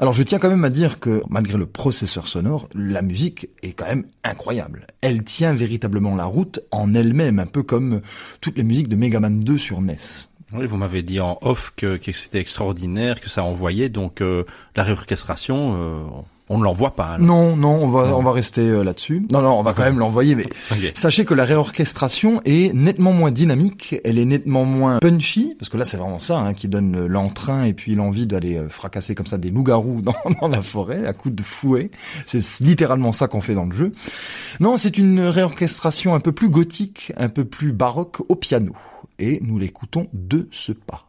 Alors 0.00 0.14
je 0.14 0.22
tiens 0.22 0.38
quand 0.38 0.48
même 0.48 0.64
à 0.64 0.70
dire 0.70 1.00
que 1.00 1.22
malgré 1.28 1.58
le 1.58 1.66
processeur 1.66 2.28
sonore, 2.28 2.66
la 2.74 3.02
musique 3.02 3.50
est 3.62 3.72
quand 3.72 3.84
même 3.84 4.06
incroyable. 4.24 4.86
Elle 5.02 5.22
tient 5.22 5.52
véritablement 5.52 6.16
la 6.16 6.24
route 6.24 6.60
en 6.70 6.94
elle-même, 6.94 7.38
un 7.38 7.44
peu 7.44 7.62
comme 7.62 8.00
toutes 8.40 8.56
les 8.56 8.64
musiques 8.64 8.88
de 8.88 8.96
Mega 8.96 9.20
Man 9.20 9.38
2 9.38 9.58
sur 9.58 9.82
NES. 9.82 9.98
Oui, 10.54 10.66
vous 10.66 10.78
m'avez 10.78 11.02
dit 11.02 11.20
en 11.20 11.38
off 11.42 11.74
que, 11.76 11.98
c'était 12.12 12.40
extraordinaire, 12.40 13.20
que 13.20 13.28
ça 13.28 13.44
envoyait, 13.44 13.90
donc 13.90 14.22
euh, 14.22 14.44
la 14.76 14.82
réorchestration, 14.82 15.76
euh, 15.78 16.22
on 16.48 16.58
ne 16.58 16.64
l'envoie 16.64 16.94
pas. 16.94 17.18
Non, 17.18 17.56
non, 17.56 17.82
on 17.82 17.88
va 17.88 18.14
on 18.16 18.22
va 18.22 18.32
rester 18.32 18.62
euh, 18.62 18.82
là-dessus. 18.82 19.26
Non, 19.30 19.40
non, 19.42 19.58
on 19.58 19.62
va 19.62 19.72
quand 19.72 19.84
même 19.84 19.98
l'envoyer, 19.98 20.34
mais 20.34 20.46
sachez 20.94 21.24
que 21.24 21.34
la 21.34 21.44
réorchestration 21.44 22.40
est 22.44 22.74
nettement 22.74 23.12
moins 23.12 23.30
dynamique, 23.30 23.96
elle 24.04 24.18
est 24.18 24.24
nettement 24.24 24.64
moins 24.64 24.98
punchy, 24.98 25.54
parce 25.58 25.68
que 25.68 25.76
là 25.76 25.84
c'est 25.84 25.96
vraiment 25.96 26.18
ça 26.18 26.38
hein, 26.38 26.52
qui 26.52 26.68
donne 26.68 27.06
l'entrain 27.06 27.64
et 27.64 27.72
puis 27.72 27.94
l'envie 27.94 28.26
d'aller 28.26 28.56
euh, 28.56 28.68
fracasser 28.68 29.14
comme 29.14 29.26
ça 29.26 29.38
des 29.38 29.50
loups-garous 29.50 30.00
dans, 30.02 30.14
dans 30.40 30.48
la 30.48 30.62
forêt 30.62 31.06
à 31.06 31.12
coups 31.12 31.34
de 31.34 31.42
fouet. 31.42 31.90
C'est 32.26 32.42
littéralement 32.60 33.12
ça 33.12 33.28
qu'on 33.28 33.40
fait 33.40 33.54
dans 33.54 33.66
le 33.66 33.74
jeu. 33.74 33.92
Non, 34.60 34.76
c'est 34.76 34.98
une 34.98 35.20
réorchestration 35.20 36.14
un 36.14 36.20
peu 36.20 36.32
plus 36.32 36.48
gothique, 36.48 37.12
un 37.16 37.28
peu 37.28 37.44
plus 37.44 37.72
baroque 37.72 38.18
au 38.28 38.34
piano, 38.34 38.72
et 39.18 39.40
nous 39.42 39.58
l'écoutons 39.58 40.08
de 40.12 40.48
ce 40.50 40.72
pas. 40.72 41.06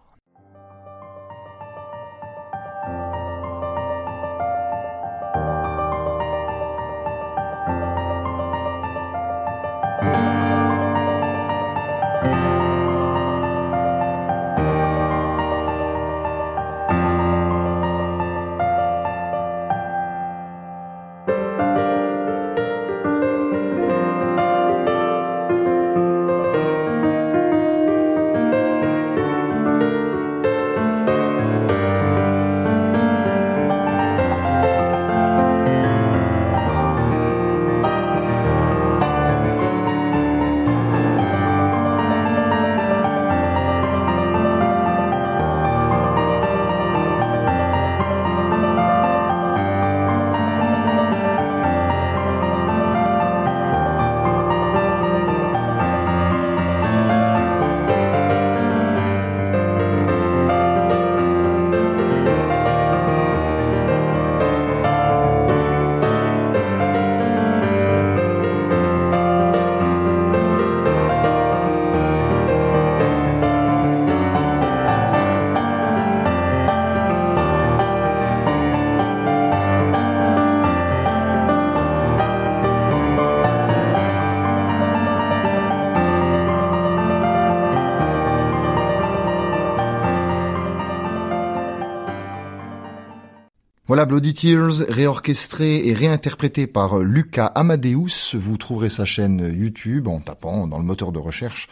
Voilà 93.94 94.08
Bloody 94.08 94.34
Tears, 94.34 94.88
réorchestré 94.90 95.88
et 95.88 95.94
réinterprété 95.94 96.66
par 96.66 96.98
Lucas 96.98 97.46
Amadeus. 97.46 98.34
Vous 98.34 98.58
trouverez 98.58 98.90
sa 98.90 99.06
chaîne 99.06 99.54
YouTube 99.56 100.08
en 100.08 100.20
tapant 100.20 100.66
dans 100.66 100.80
le 100.80 100.84
moteur 100.84 101.12
de 101.12 101.20
recherche 101.20 101.70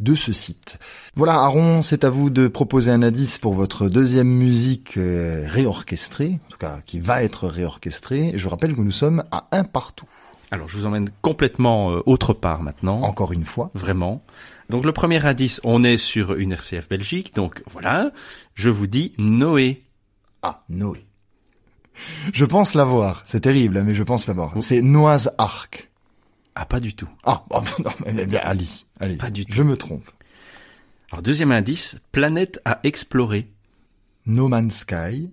de 0.00 0.16
ce 0.16 0.32
site. 0.32 0.80
Voilà 1.14 1.34
Aaron, 1.34 1.82
c'est 1.82 2.02
à 2.02 2.10
vous 2.10 2.28
de 2.28 2.48
proposer 2.48 2.90
un 2.90 3.04
indice 3.04 3.38
pour 3.38 3.54
votre 3.54 3.88
deuxième 3.88 4.26
musique 4.26 4.96
euh, 4.96 5.44
réorchestrée, 5.46 6.40
en 6.44 6.50
tout 6.50 6.58
cas 6.58 6.80
qui 6.84 6.98
va 6.98 7.22
être 7.22 7.46
réorchestrée. 7.46 8.32
Je 8.34 8.48
rappelle 8.48 8.74
que 8.74 8.80
nous 8.80 8.90
sommes 8.90 9.22
à 9.30 9.46
un 9.52 9.62
partout. 9.62 10.08
Alors 10.50 10.68
je 10.68 10.76
vous 10.76 10.86
emmène 10.86 11.08
complètement 11.22 11.92
euh, 11.92 12.02
autre 12.04 12.32
part 12.32 12.64
maintenant. 12.64 13.02
Encore 13.02 13.32
une 13.32 13.44
fois. 13.44 13.70
Vraiment. 13.74 14.24
Donc 14.70 14.84
le 14.84 14.90
premier 14.90 15.24
indice, 15.24 15.60
on 15.62 15.84
est 15.84 15.98
sur 15.98 16.34
une 16.34 16.52
RCF 16.52 16.88
Belgique, 16.88 17.32
donc 17.36 17.62
voilà, 17.70 18.10
je 18.56 18.70
vous 18.70 18.88
dis 18.88 19.12
Noé. 19.18 19.84
Ah, 20.42 20.64
Noé. 20.68 21.06
Je 22.32 22.44
pense 22.44 22.74
l'avoir. 22.74 23.22
C'est 23.26 23.40
terrible, 23.40 23.82
mais 23.82 23.94
je 23.94 24.02
pense 24.02 24.26
l'avoir. 24.26 24.52
C'est 24.60 24.82
Noise 24.82 25.32
Arc. 25.38 25.90
Ah, 26.54 26.64
pas 26.64 26.80
du 26.80 26.94
tout. 26.94 27.08
Ah, 27.24 27.44
oh, 27.50 27.62
non, 27.84 27.92
mais 28.04 28.26
bien, 28.26 28.40
allez-y, 28.42 28.84
allez 28.98 29.16
Pas 29.16 29.30
du 29.30 29.46
tout. 29.46 29.52
Je 29.52 29.62
me 29.62 29.76
trompe. 29.76 30.08
Alors, 31.10 31.22
deuxième 31.22 31.52
indice, 31.52 31.98
planète 32.12 32.60
à 32.64 32.80
explorer. 32.84 33.50
No 34.26 34.48
Man's 34.48 34.78
Sky. 34.78 35.30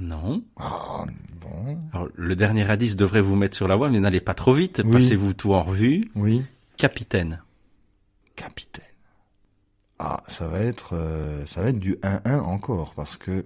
Non. 0.00 0.42
Ah, 0.56 1.04
bon. 1.40 1.78
Alors, 1.92 2.08
le 2.14 2.36
dernier 2.36 2.68
indice 2.70 2.96
devrait 2.96 3.20
vous 3.20 3.36
mettre 3.36 3.56
sur 3.56 3.68
la 3.68 3.76
voie, 3.76 3.90
mais 3.90 4.00
n'allez 4.00 4.20
pas 4.20 4.34
trop 4.34 4.52
vite. 4.52 4.82
Oui. 4.84 4.92
Passez-vous 4.92 5.34
tout 5.34 5.52
en 5.52 5.62
revue. 5.62 6.10
Oui. 6.14 6.44
Capitaine. 6.76 7.42
Capitaine. 8.36 8.84
Ah, 9.98 10.22
ça 10.28 10.46
va 10.46 10.60
être, 10.60 10.90
euh, 10.92 11.44
ça 11.46 11.62
va 11.62 11.70
être 11.70 11.78
du 11.78 11.94
1-1 11.96 12.38
encore, 12.40 12.94
parce 12.94 13.16
que... 13.16 13.44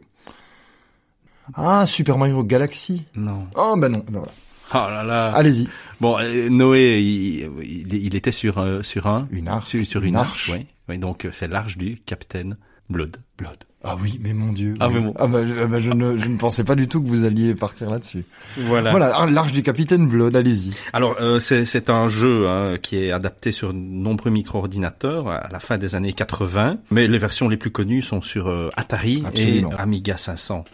Ah, 1.54 1.86
Super 1.86 2.18
Mario 2.18 2.42
Galaxy. 2.44 3.06
Non. 3.14 3.46
Oh, 3.56 3.74
ben 3.76 3.88
non, 3.90 4.04
ben 4.08 4.20
voilà. 4.20 4.32
Oh 4.74 4.90
là 4.90 5.04
là. 5.04 5.32
Allez-y. 5.32 5.68
Bon, 6.00 6.18
euh, 6.18 6.48
Noé, 6.48 7.00
il, 7.00 7.50
il, 7.62 7.92
il 7.94 8.14
était 8.16 8.30
sur 8.32 8.58
euh, 8.58 8.82
sur 8.82 9.06
un 9.06 9.28
Une 9.30 9.48
arche. 9.48 9.68
sur, 9.70 9.86
sur 9.86 10.02
une, 10.02 10.10
Une 10.10 10.16
arche. 10.16 10.50
arche. 10.50 10.58
Oui. 10.60 10.66
Oui, 10.88 10.98
donc 10.98 11.24
euh, 11.26 11.30
c'est 11.32 11.48
l'arche 11.48 11.76
du 11.76 11.96
capitaine 12.06 12.56
Blood. 12.88 13.16
Blood. 13.38 13.56
Ah 13.84 13.96
oui, 14.00 14.18
mais 14.22 14.32
mon 14.32 14.52
dieu. 14.52 14.74
Ah, 14.80 14.88
mais 14.88 15.00
bon. 15.00 15.12
Ah 15.18 15.26
bah, 15.26 15.44
je, 15.46 15.54
ah 15.60 15.66
bah, 15.66 15.78
je 15.80 15.90
ne, 15.90 16.16
je 16.16 16.28
ne 16.28 16.36
pensais 16.38 16.62
pas 16.64 16.74
du 16.76 16.86
tout 16.88 17.02
que 17.02 17.08
vous 17.08 17.24
alliez 17.24 17.54
partir 17.54 17.90
là-dessus. 17.90 18.24
Voilà. 18.56 18.90
Voilà, 18.92 19.12
ah, 19.16 19.26
l'arche 19.26 19.52
du 19.52 19.62
capitaine 19.62 20.08
Blood, 20.08 20.34
allez-y. 20.36 20.72
Alors 20.92 21.16
euh, 21.20 21.38
c'est 21.40 21.90
un 21.90 22.06
jeu 22.08 22.48
hein, 22.48 22.76
qui 22.80 22.96
est 22.96 23.10
adapté 23.12 23.50
sur 23.52 23.72
de 23.74 23.78
nombreux 23.78 24.30
micro-ordinateurs 24.30 25.28
à 25.28 25.48
la 25.50 25.58
fin 25.58 25.78
des 25.78 25.94
années 25.96 26.12
80, 26.12 26.78
mais 26.90 27.08
les 27.08 27.18
versions 27.18 27.48
les 27.48 27.56
plus 27.56 27.70
connues 27.72 28.02
sont 28.02 28.22
sur 28.22 28.48
euh, 28.48 28.68
Atari 28.76 29.22
Absolument. 29.26 29.72
et 29.72 29.76
Amiga 29.76 30.16
500. 30.16 30.64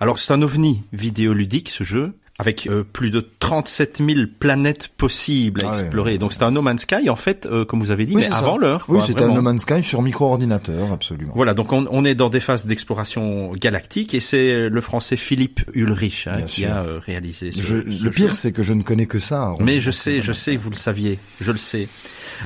Alors 0.00 0.18
c'est 0.18 0.32
un 0.32 0.42
ovni 0.42 0.82
vidéoludique 0.92 1.70
ce 1.70 1.84
jeu 1.84 2.12
avec 2.40 2.68
euh, 2.68 2.84
plus 2.84 3.10
de 3.10 3.28
37 3.40 4.00
000 4.06 4.20
planètes 4.38 4.90
possibles 4.96 5.64
à 5.64 5.72
Ah 5.72 5.80
explorer. 5.80 6.12
ouais, 6.12 6.18
Donc 6.18 6.32
c'est 6.32 6.44
un 6.44 6.52
No 6.52 6.62
Man's 6.62 6.82
Sky 6.82 7.10
en 7.10 7.16
fait, 7.16 7.46
euh, 7.46 7.64
comme 7.64 7.80
vous 7.80 7.90
avez 7.90 8.06
dit, 8.06 8.14
Oui, 8.14 8.22
mais 8.22 8.28
c'est 8.28 8.32
avant 8.34 8.56
l'heure. 8.56 8.84
Oui, 8.86 9.00
c'était 9.04 9.24
un. 9.24 9.34
No 9.34 9.42
Man's 9.42 9.62
Sky 9.62 9.82
sur 9.82 10.02
micro-ordinateur, 10.02 10.92
absolument. 10.92 11.32
Voilà, 11.34 11.52
donc 11.54 11.72
on, 11.72 11.88
on 11.90 12.04
est 12.04 12.14
dans 12.14 12.28
des 12.30 12.38
phases 12.38 12.64
d'exploration 12.66 13.50
galactique 13.54 14.14
et 14.14 14.20
c'est 14.20 14.68
le 14.68 14.80
français 14.80 15.16
Philippe 15.16 15.62
Ulrich 15.74 16.28
hein, 16.28 16.42
qui 16.42 16.60
sûr. 16.60 16.70
a 16.70 16.82
euh, 16.84 17.00
réalisé 17.04 17.50
ce, 17.50 17.60
Je- 17.60 17.90
ce 17.90 18.04
le 18.04 18.10
pire, 18.10 18.36
c'est 18.36 18.52
que 18.52 18.62
je 18.62 18.72
ne 18.72 18.84
connais 18.84 19.06
que 19.06 19.18
ça. 19.18 19.54
Mais 19.58 19.80
je 19.80 19.90
sais, 19.90 20.22
je 20.22 20.32
sais, 20.32 20.54
vous 20.54 20.70
le 20.70 20.76
saviez, 20.76 21.18
je 21.40 21.50
le 21.50 21.58
sais. 21.58 21.88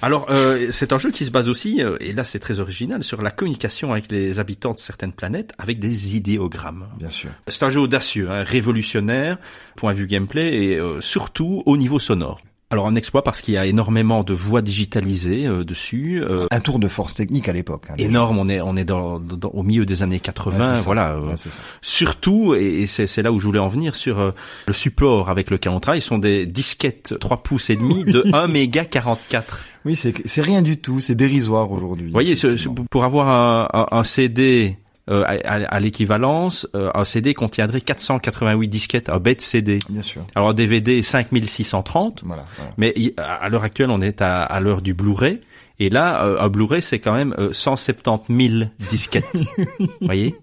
Alors, 0.00 0.26
euh, 0.30 0.68
c'est 0.70 0.92
un 0.92 0.98
jeu 0.98 1.10
qui 1.10 1.24
se 1.24 1.30
base 1.30 1.48
aussi, 1.48 1.82
euh, 1.82 1.96
et 2.00 2.12
là 2.12 2.24
c'est 2.24 2.38
très 2.38 2.60
original, 2.60 3.02
sur 3.04 3.20
la 3.20 3.30
communication 3.30 3.92
avec 3.92 4.10
les 4.10 4.38
habitants 4.38 4.72
de 4.72 4.78
certaines 4.78 5.12
planètes 5.12 5.52
avec 5.58 5.78
des 5.78 6.16
idéogrammes. 6.16 6.86
Bien 6.98 7.10
sûr. 7.10 7.30
C'est 7.48 7.62
un 7.64 7.70
jeu 7.70 7.80
audacieux, 7.80 8.30
hein, 8.30 8.42
révolutionnaire, 8.44 9.38
point 9.76 9.92
de 9.92 9.98
vue 9.98 10.06
gameplay, 10.06 10.54
et 10.64 10.76
euh, 10.78 11.00
surtout 11.00 11.62
au 11.66 11.76
niveau 11.76 11.98
sonore. 11.98 12.40
Alors 12.70 12.86
un 12.86 12.94
exploit 12.94 13.22
parce 13.22 13.42
qu'il 13.42 13.52
y 13.52 13.58
a 13.58 13.66
énormément 13.66 14.24
de 14.24 14.32
voix 14.32 14.62
digitalisées 14.62 15.46
euh, 15.46 15.62
dessus, 15.62 16.24
euh, 16.26 16.46
Un 16.50 16.60
tour 16.60 16.78
de 16.78 16.88
force 16.88 17.12
technique 17.12 17.46
à 17.50 17.52
l'époque. 17.52 17.84
hein, 17.90 17.96
énorme. 17.98 18.38
On 18.38 18.48
est 18.48 18.62
on 18.62 18.76
est 18.76 18.84
dans, 18.86 19.20
dans- 19.20 19.50
au 19.50 19.62
milieu 19.62 19.84
des 19.84 20.02
années 20.02 20.20
80, 20.20 20.72
Ouais, 20.76 20.80
voilà. 20.86 21.10
euh, 21.16 21.20
Ouais. 21.20 21.34
Surtout, 21.82 22.54
et 22.54 22.80
et 22.82 22.86
c'est 22.86 23.06
c'est 23.06 23.20
là 23.22 23.30
où 23.30 23.38
je 23.38 23.44
voulais 23.44 23.58
en 23.58 23.68
venir, 23.68 23.94
sur 23.94 24.18
euh, 24.20 24.30
le 24.68 24.72
support 24.72 25.28
avec 25.28 25.50
lequel 25.50 25.72
on 25.72 25.80
travaille, 25.80 26.00
sont 26.00 26.16
des 26.16 26.46
disquettes 26.46 27.14
3 27.20 27.42
pouces 27.42 27.68
et 27.68 27.76
demi 27.76 28.04
de 28.04 28.24
1 28.32 28.46
méga 28.46 28.86
44. 28.86 29.58
Oui, 29.84 29.96
c'est 29.96 30.14
c'est 30.26 30.42
rien 30.42 30.62
du 30.62 30.76
tout. 30.78 31.00
C'est 31.00 31.14
dérisoire 31.14 31.70
aujourd'hui. 31.72 32.06
Vous 32.06 32.12
voyez, 32.12 32.36
ce- 32.36 32.68
pour 32.90 33.04
avoir 33.04 33.28
un, 33.28 33.68
un- 33.72 33.98
un 33.98 34.04
CD 34.04 34.76
euh, 35.10 35.24
à, 35.24 35.54
à- 35.54 35.80
l'équivalence, 35.80 36.68
euh, 36.76 36.90
un 36.94 37.04
CD 37.04 37.34
contiendrait 37.34 37.80
488 37.80 38.68
disquettes, 38.68 39.08
un 39.08 39.18
bête 39.18 39.40
CD. 39.40 39.80
Bien 39.88 40.00
sûr. 40.02 40.22
Alors 40.36 40.50
un 40.50 40.54
DVD 40.54 41.02
5630, 41.02 42.22
Voilà. 42.24 42.44
voilà. 42.56 42.72
mais 42.78 42.94
à 43.16 43.48
l'heure 43.48 43.64
actuelle, 43.64 43.90
on 43.90 44.00
est 44.00 44.22
à, 44.22 44.42
à 44.42 44.60
l'heure 44.60 44.80
du 44.82 44.94
Blu-ray. 44.94 45.40
Et 45.82 45.90
là, 45.90 46.24
euh, 46.24 46.38
un 46.38 46.48
Blu-ray, 46.48 46.80
c'est 46.80 47.00
quand 47.00 47.12
même 47.12 47.34
euh, 47.38 47.52
170 47.52 48.48
000 48.58 48.70
disquettes. 48.88 49.26
Vous 49.80 49.88
voyez? 50.00 50.36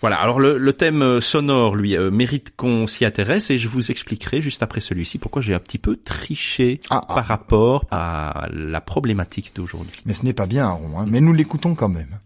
Voilà. 0.00 0.16
Alors 0.18 0.40
le, 0.40 0.56
le 0.56 0.72
thème 0.72 1.02
euh, 1.02 1.20
sonore, 1.20 1.76
lui, 1.76 1.98
euh, 1.98 2.10
mérite 2.10 2.54
qu'on 2.56 2.86
s'y 2.86 3.04
intéresse 3.04 3.50
et 3.50 3.58
je 3.58 3.68
vous 3.68 3.90
expliquerai 3.90 4.40
juste 4.40 4.62
après 4.62 4.80
celui-ci 4.80 5.18
pourquoi 5.18 5.42
j'ai 5.42 5.52
un 5.52 5.58
petit 5.58 5.76
peu 5.76 5.96
triché 5.96 6.80
Ah, 6.88 7.02
ah. 7.06 7.14
par 7.14 7.26
rapport 7.26 7.84
à 7.90 8.46
la 8.54 8.80
problématique 8.80 9.54
d'aujourd'hui. 9.54 10.00
Mais 10.06 10.14
ce 10.14 10.24
n'est 10.24 10.32
pas 10.32 10.46
bien, 10.46 10.64
Aaron. 10.64 10.98
Hein. 10.98 11.04
Mais 11.08 11.20
nous 11.20 11.34
l'écoutons 11.34 11.74
quand 11.74 11.90
même. 11.90 12.18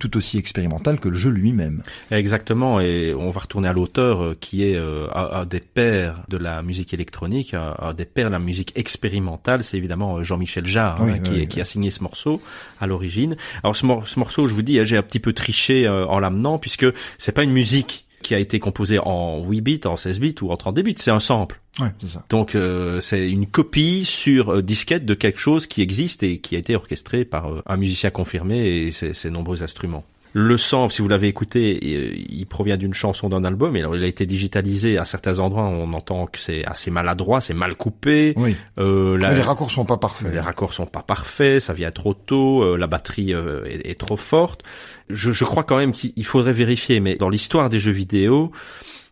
Tout 0.00 0.16
aussi 0.16 0.36
expérimentale 0.38 0.98
que 0.98 1.08
le 1.08 1.16
jeu 1.16 1.30
lui-même. 1.30 1.82
Exactement, 2.10 2.80
et 2.80 3.14
on 3.14 3.30
va 3.30 3.40
retourner 3.42 3.68
à 3.68 3.72
l'auteur 3.72 4.22
euh, 4.24 4.36
qui 4.40 4.64
est 4.64 4.74
euh, 4.74 5.06
un, 5.14 5.42
un 5.42 5.46
des 5.46 5.60
pères 5.60 6.22
de 6.28 6.36
la 6.38 6.62
musique 6.62 6.92
électronique, 6.92 7.54
un, 7.54 7.76
un 7.78 7.94
des 7.94 8.06
pères 8.06 8.26
de 8.26 8.32
la 8.32 8.38
musique 8.40 8.72
expérimentale, 8.76 9.62
c'est 9.62 9.76
évidemment 9.76 10.16
euh, 10.16 10.22
Jean-Michel 10.24 10.66
Jarre 10.66 10.96
Oui, 11.00 11.10
hein, 11.10 11.18
oui, 11.18 11.20
qui, 11.22 11.32
oui. 11.40 11.46
qui 11.46 11.60
a 11.60 11.64
signé 11.64 11.92
ce 11.92 12.02
morceau 12.02 12.40
à 12.80 12.88
l'origine. 12.88 13.36
Alors 13.62 13.76
ce, 13.76 13.86
mor- 13.86 14.08
ce 14.08 14.18
morceau, 14.18 14.46
je 14.48 14.54
vous 14.54 14.62
dis, 14.62 14.80
hein, 14.80 14.82
j'ai 14.82 14.96
un 14.96 15.02
petit 15.02 15.20
peu 15.20 15.32
triché 15.32 15.86
euh, 15.86 16.06
en 16.06 16.18
l'amenant 16.18 16.58
puisque 16.58 16.86
c'est 17.18 17.32
pas 17.32 17.44
une 17.44 17.52
musique 17.52 18.06
qui 18.22 18.34
a 18.34 18.38
été 18.38 18.58
composée 18.58 18.98
en 18.98 19.42
8 19.44 19.60
bits, 19.60 19.80
en 19.84 19.96
16 19.96 20.20
bits 20.20 20.34
ou 20.42 20.50
en 20.50 20.56
32 20.56 20.82
bits, 20.82 20.94
c'est 20.96 21.10
un 21.10 21.20
sample. 21.20 21.60
Ouais, 21.80 21.88
c'est 22.00 22.08
ça. 22.08 22.24
Donc 22.28 22.54
euh, 22.54 23.00
c'est 23.00 23.30
une 23.30 23.46
copie 23.46 24.04
sur 24.04 24.54
euh, 24.56 24.62
disquette 24.62 25.06
de 25.06 25.14
quelque 25.14 25.38
chose 25.38 25.66
qui 25.66 25.82
existe 25.82 26.22
et 26.22 26.38
qui 26.38 26.56
a 26.56 26.58
été 26.58 26.76
orchestré 26.76 27.24
par 27.24 27.50
euh, 27.50 27.62
un 27.66 27.76
musicien 27.76 28.10
confirmé 28.10 28.66
et 28.66 28.90
ses, 28.90 29.14
ses 29.14 29.30
nombreux 29.30 29.62
instruments. 29.62 30.04
Le 30.32 30.56
sample, 30.56 30.92
si 30.92 31.02
vous 31.02 31.08
l'avez 31.08 31.26
écouté, 31.26 31.80
euh, 31.82 32.14
il 32.28 32.46
provient 32.46 32.76
d'une 32.76 32.94
chanson 32.94 33.28
d'un 33.28 33.42
album. 33.44 33.76
Et 33.76 33.80
alors, 33.80 33.96
il 33.96 34.04
a 34.04 34.06
été 34.06 34.26
digitalisé 34.26 34.96
à 34.96 35.04
certains 35.04 35.40
endroits. 35.40 35.64
On 35.64 35.92
entend 35.92 36.26
que 36.26 36.38
c'est 36.38 36.64
assez 36.64 36.90
maladroit, 36.92 37.40
c'est 37.40 37.54
mal 37.54 37.76
coupé. 37.76 38.34
Oui. 38.36 38.54
Euh, 38.78 39.18
la- 39.18 39.34
les 39.34 39.40
raccords 39.40 39.70
sont 39.72 39.84
pas 39.84 39.96
parfaits. 39.96 40.32
les 40.32 40.38
raccords 40.40 40.72
sont 40.72 40.86
pas 40.86 41.02
parfaits, 41.02 41.60
ça 41.60 41.72
vient 41.72 41.90
trop 41.90 42.14
tôt, 42.14 42.62
euh, 42.62 42.76
la 42.76 42.86
batterie 42.86 43.34
euh, 43.34 43.64
est, 43.64 43.90
est 43.90 43.98
trop 43.98 44.16
forte. 44.16 44.62
Je, 45.08 45.32
je 45.32 45.44
crois 45.44 45.64
quand 45.64 45.78
même 45.78 45.90
qu'il 45.92 46.24
faudrait 46.24 46.52
vérifier, 46.52 47.00
mais 47.00 47.16
dans 47.16 47.28
l'histoire 47.28 47.68
des 47.68 47.80
jeux 47.80 47.90
vidéo, 47.90 48.52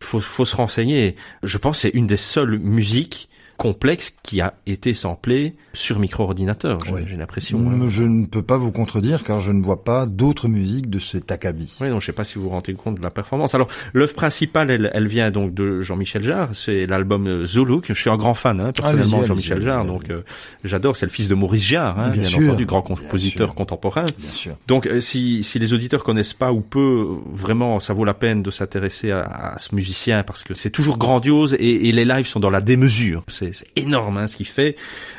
faut, 0.00 0.20
faut 0.20 0.44
se 0.44 0.54
renseigner. 0.54 1.16
Je 1.42 1.58
pense 1.58 1.78
que 1.78 1.82
c'est 1.88 1.96
une 1.96 2.06
des 2.06 2.16
seules 2.16 2.58
musiques 2.60 3.28
complexes 3.56 4.14
qui 4.22 4.40
a 4.40 4.54
été 4.66 4.92
samplée 4.92 5.56
sur 5.78 5.98
micro-ordinateur. 6.00 6.78
J'ai 6.84 6.92
Oui. 6.92 7.02
l'impression. 7.16 7.58
Hein. 7.70 7.86
Je 7.86 8.02
ne 8.04 8.26
peux 8.26 8.42
pas 8.42 8.56
vous 8.56 8.72
contredire 8.72 9.22
car 9.22 9.40
je 9.40 9.52
ne 9.52 9.62
vois 9.62 9.84
pas 9.84 10.06
d'autres 10.06 10.48
musiques 10.48 10.90
de 10.90 10.98
cet 10.98 11.30
acabit. 11.30 11.76
Oui, 11.80 11.88
non, 11.88 12.00
je 12.00 12.06
sais 12.06 12.12
pas 12.12 12.24
si 12.24 12.34
vous 12.36 12.42
vous 12.44 12.48
rendez 12.50 12.74
compte 12.74 12.96
de 12.96 13.02
la 13.02 13.10
performance. 13.10 13.54
Alors, 13.54 13.68
l'œuvre 13.92 14.14
principale, 14.14 14.70
elle, 14.70 14.90
elle 14.92 15.06
vient 15.06 15.30
donc 15.30 15.54
de 15.54 15.80
Jean-Michel 15.80 16.22
Jarre. 16.22 16.50
C'est 16.54 16.86
l'album 16.86 17.26
euh, 17.28 17.46
Zulu. 17.46 17.80
que 17.80 17.94
Je 17.94 18.00
suis 18.00 18.10
un 18.10 18.16
grand 18.16 18.34
fan, 18.34 18.60
hein, 18.60 18.72
personnellement, 18.72 19.02
Allez-y, 19.18 19.22
de 19.22 19.26
Jean-Michel 19.26 19.62
Jarre. 19.62 19.84
Donc, 19.84 20.10
euh, 20.10 20.22
j'adore. 20.64 20.96
C'est 20.96 21.06
le 21.06 21.12
fils 21.12 21.28
de 21.28 21.34
Maurice 21.34 21.62
Jarre, 21.64 21.98
hein, 21.98 22.10
Bien 22.10 22.22
bien, 22.22 22.30
sûr, 22.30 22.48
entendu, 22.50 22.66
grand 22.66 22.82
compositeur 22.82 23.54
contemporain. 23.54 24.06
Bien 24.18 24.30
sûr. 24.30 24.56
Donc, 24.66 24.86
euh, 24.86 25.00
si, 25.00 25.42
si 25.44 25.58
les 25.60 25.72
auditeurs 25.74 26.02
connaissent 26.02 26.34
pas 26.34 26.50
ou 26.52 26.60
peu, 26.60 27.06
vraiment, 27.32 27.78
ça 27.78 27.92
vaut 27.94 28.04
la 28.04 28.14
peine 28.14 28.42
de 28.42 28.50
s'intéresser 28.50 29.10
à, 29.12 29.22
à 29.54 29.58
ce 29.58 29.74
musicien 29.74 30.22
parce 30.24 30.42
que 30.42 30.54
c'est 30.54 30.70
toujours 30.70 30.98
grandiose 30.98 31.54
et, 31.60 31.88
et 31.88 31.92
les 31.92 32.04
lives 32.04 32.26
sont 32.26 32.40
dans 32.40 32.50
la 32.50 32.60
démesure. 32.60 33.22
C'est 33.28 33.54
c'est 33.54 33.66
énorme 33.76 34.16
hein, 34.18 34.26
ce 34.26 34.36
qu'il 34.36 34.46
fait. 34.46 34.76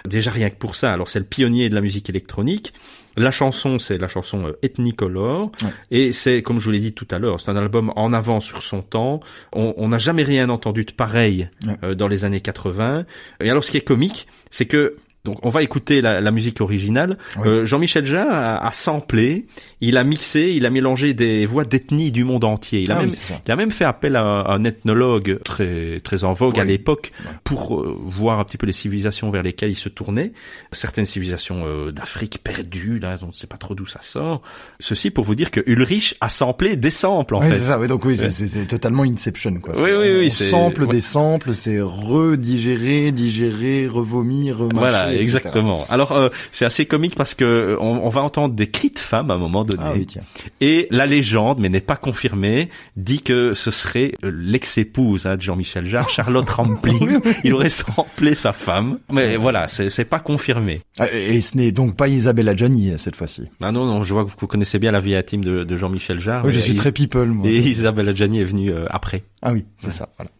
Déjà 0.07 0.31
rien 0.31 0.48
que 0.49 0.57
pour 0.57 0.75
ça. 0.75 0.91
Alors, 0.93 1.09
c'est 1.09 1.19
le 1.19 1.25
pionnier 1.25 1.69
de 1.69 1.75
la 1.75 1.81
musique 1.81 2.09
électronique. 2.09 2.73
La 3.17 3.31
chanson, 3.31 3.79
c'est 3.79 3.97
la 3.97 4.07
chanson 4.07 4.45
euh, 4.47 4.51
Ethnicolor, 4.61 5.51
Ouais. 5.61 5.69
et 5.91 6.13
c'est, 6.13 6.41
comme 6.41 6.59
je 6.59 6.65
vous 6.65 6.71
l'ai 6.71 6.79
dit 6.79 6.93
tout 6.93 7.07
à 7.11 7.19
l'heure, 7.19 7.39
c'est 7.39 7.49
un 7.51 7.55
album 7.57 7.91
en 7.95 8.13
avant 8.13 8.39
sur 8.39 8.61
son 8.63 8.81
temps. 8.81 9.19
On 9.53 9.73
on 9.77 9.89
n'a 9.89 9.97
jamais 9.97 10.23
rien 10.23 10.49
entendu 10.49 10.85
de 10.85 10.91
pareil 10.91 11.49
Ouais. 11.65 11.73
euh, 11.83 11.95
dans 11.95 12.07
les 12.07 12.23
années 12.25 12.39
80. 12.41 13.05
Et 13.41 13.49
alors, 13.49 13.63
ce 13.63 13.71
qui 13.71 13.77
est 13.77 13.81
comique, 13.81 14.27
c'est 14.51 14.65
que 14.65 14.95
Donc 15.25 15.37
on 15.43 15.49
va 15.49 15.63
écouter 15.63 16.01
la, 16.01 16.21
la 16.21 16.31
musique 16.31 16.61
originale. 16.61 17.17
Euh, 17.45 17.65
Jean-Michel 17.65 18.05
Jarre 18.05 18.31
a, 18.31 18.65
a, 18.65 18.71
samplé, 18.71 19.47
il 19.81 19.97
a 19.97 20.05
mixé, 20.05 20.53
il 20.55 20.65
a 20.65 20.69
mélangé 20.69 21.13
des 21.13 21.45
voix 21.45 21.65
d'ethnie 21.65 22.11
du 22.11 22.23
monde 22.23 22.45
entier. 22.45 22.83
Il 22.83 22.91
a, 22.91 22.97
ah 22.97 23.01
même, 23.01 23.11
il 23.45 23.51
a 23.51 23.55
même 23.57 23.71
fait 23.71 23.83
appel 23.83 24.15
à, 24.15 24.23
un 24.23 24.63
ethnologue 24.63 25.39
très 25.43 25.99
très 26.05 26.23
en 26.23 26.31
vogue 26.31 26.57
à 26.57 26.63
l'époque 26.63 27.11
pour 27.43 27.81
euh, 27.81 27.97
voir 28.01 28.39
un 28.39 28.45
petit 28.45 28.57
peu 28.57 28.65
les 28.65 28.71
civilisations 28.71 29.29
vers 29.29 29.43
lesquelles 29.43 29.71
il 29.71 29.75
se 29.75 29.89
tournait. 29.89 30.31
Certaines 30.71 31.05
civilisations 31.05 31.63
euh, 31.65 31.91
d'Afrique 31.91 32.39
perdues, 32.41 32.99
là, 32.99 33.17
on 33.21 33.27
ne 33.27 33.33
sait 33.33 33.47
pas 33.47 33.57
trop 33.57 33.75
d'où 33.75 33.85
ça 33.85 33.99
sort. 34.01 34.41
Ceci 34.79 35.11
pour 35.11 35.25
vous 35.25 35.35
dire 35.35 35.51
que 35.51 35.59
Ulrich 35.65 36.15
a 36.21 36.29
samplé 36.29 36.77
des 36.77 36.91
samples 36.91 37.35
en 37.35 37.41
fait. 37.41 37.55
C'est 37.55 37.65
ça, 37.65 37.79
oui, 37.79 37.89
donc 37.89 38.05
oui, 38.05 38.15
c'est 38.17 38.67
totalement 38.67 39.03
Inception 39.03 39.55
quoi. 39.55 39.73
Oui, 39.75 39.91
oui, 39.91 40.19
oui. 40.19 40.31
Sample 40.31 40.87
des 40.87 41.01
samples, 41.01 41.53
c'est 41.53 41.81
redigérer, 41.81 43.11
digérer, 43.11 43.85
revomir, 43.87 44.59
remâcher. 44.59 44.77
Voilà 44.77 45.08
exactement. 45.11 45.85
Alors 45.89 46.11
euh, 46.11 46.29
c'est 46.51 46.65
assez 46.65 46.85
comique 46.85 47.15
parce 47.15 47.33
que 47.33 47.45
euh, 47.45 47.77
on, 47.81 48.09
va 48.09 48.21
entendre 48.21 48.53
des 48.53 48.69
cris 48.69 48.91
de 48.91 48.99
femmes 48.99 49.31
à 49.31 49.35
un 49.35 49.37
moment 49.37 49.63
donné. 49.63 49.83
Ah 49.83 50.21
et 50.61 50.87
la 50.91 51.05
légende, 51.05 51.59
mais 51.59 51.69
n'est 51.69 51.79
pas 51.79 51.95
confirmée, 51.95 52.69
dit 52.95 53.21
que 53.21 53.53
ce 53.53 53.71
serait 53.71 54.13
euh, 54.23 54.31
l'ex-épouse 54.33 55.25
hein, 55.25 55.35
de 55.35 55.41
Jean-Michel 55.41 55.85
Jarre, 55.85 56.09
Charlotte 56.09 56.49
Rampling. 56.49 57.19
Il 57.43 57.53
aurait 57.53 57.69
samplé 57.69 58.35
sa 58.35 58.53
femme, 58.53 58.99
mais 59.11 59.37
voilà, 59.37 59.67
c'est 59.67 60.05
pas 60.05 60.19
confirmé. 60.19 60.81
Ah, 60.97 61.11
et 61.11 61.41
ce 61.41 61.57
n'est 61.57 61.71
donc 61.71 61.95
pas 61.95 62.07
Isabelle 62.07 62.49
Adjani 62.49 62.93
cette 62.97 63.15
fois-ci. 63.15 63.49
Ah 63.61 63.71
non, 63.71 63.85
non, 63.85 64.03
je 64.03 64.13
vois 64.13 64.25
que 64.25 64.31
vous 64.37 64.47
connaissez 64.47 64.79
bien 64.79 64.91
la 64.91 64.99
vie 64.99 65.15
intime 65.15 65.43
de, 65.43 65.63
de 65.63 65.77
Jean-Michel 65.77 66.19
Jarre. 66.19 66.43
Oui, 66.45 66.51
je 66.51 66.59
suis 66.59 66.75
très 66.75 66.91
people. 66.91 67.27
Moi. 67.27 67.49
Et 67.49 67.57
Isabelle 67.57 68.09
Adjani 68.09 68.41
est 68.41 68.45
venue 68.45 68.73
après. 68.89 69.23
Ah 69.41 69.53
oui, 69.53 69.65
c'est 69.77 69.91
ça. 69.91 70.09
Voilà. 70.17 70.31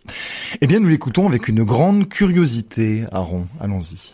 Eh 0.61 0.67
bien, 0.67 0.79
nous 0.79 0.89
l'écoutons 0.89 1.27
avec 1.27 1.47
une 1.47 1.63
grande 1.63 2.09
curiosité, 2.09 3.05
Aaron. 3.11 3.47
Allons-y. 3.59 4.13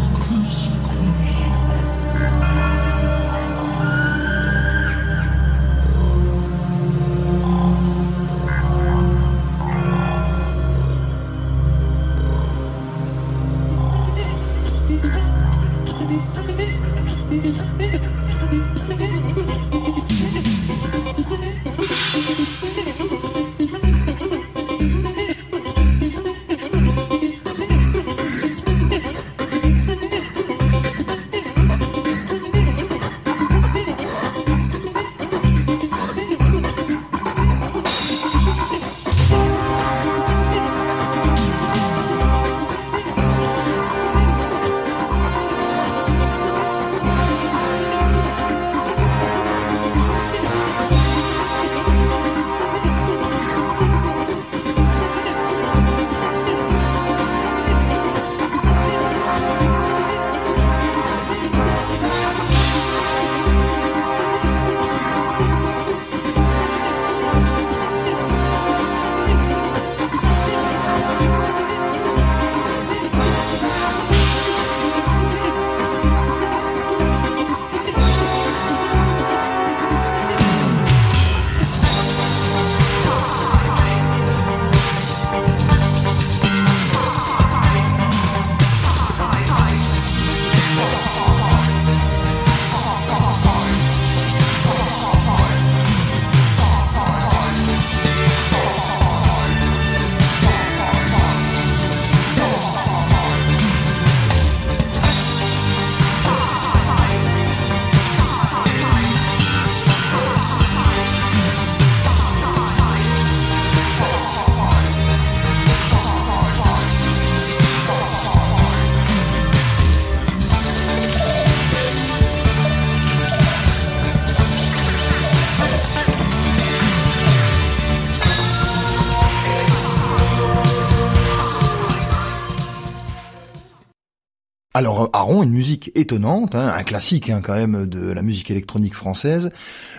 Une 135.43 135.51
musique 135.51 135.91
étonnante, 135.95 136.55
hein, 136.55 136.73
un 136.75 136.83
classique 136.83 137.29
hein, 137.29 137.41
quand 137.43 137.55
même 137.55 137.85
de 137.85 138.11
la 138.11 138.21
musique 138.21 138.51
électronique 138.51 138.93
française, 138.93 139.51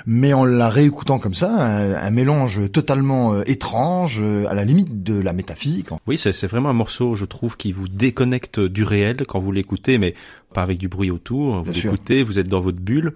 mais 0.06 0.32
en 0.32 0.44
la 0.44 0.68
réécoutant 0.68 1.18
comme 1.18 1.34
ça, 1.34 1.50
un, 1.50 2.10
mélange 2.10 2.70
totalement 2.70 3.34
euh, 3.34 3.42
étrange, 3.46 4.20
euh, 4.20 4.46
à 4.48 4.54
la 4.54 4.64
limite 4.64 5.02
de 5.02 5.20
la 5.20 5.32
métaphysique. 5.32 5.88
Oui, 6.06 6.18
c'est 6.18 6.46
vraiment 6.46 6.70
un 6.70 6.74
morceau, 6.74 7.14
je 7.14 7.24
trouve, 7.24 7.56
qui 7.56 7.72
vous 7.72 7.88
déconnecte 7.88 8.60
du 8.60 8.84
réel 8.84 9.24
quand 9.26 9.40
vous 9.40 9.52
l'écoutez, 9.52 9.98
mais 9.98 10.14
pas 10.52 10.62
avec 10.62 10.78
du 10.78 10.88
bruit 10.88 11.10
autour. 11.10 11.62
Vous 11.62 11.86
écoutez, 11.86 12.22
vous 12.22 12.38
êtes 12.38 12.48
dans 12.48 12.60
votre 12.60 12.78
bulle. 12.78 13.14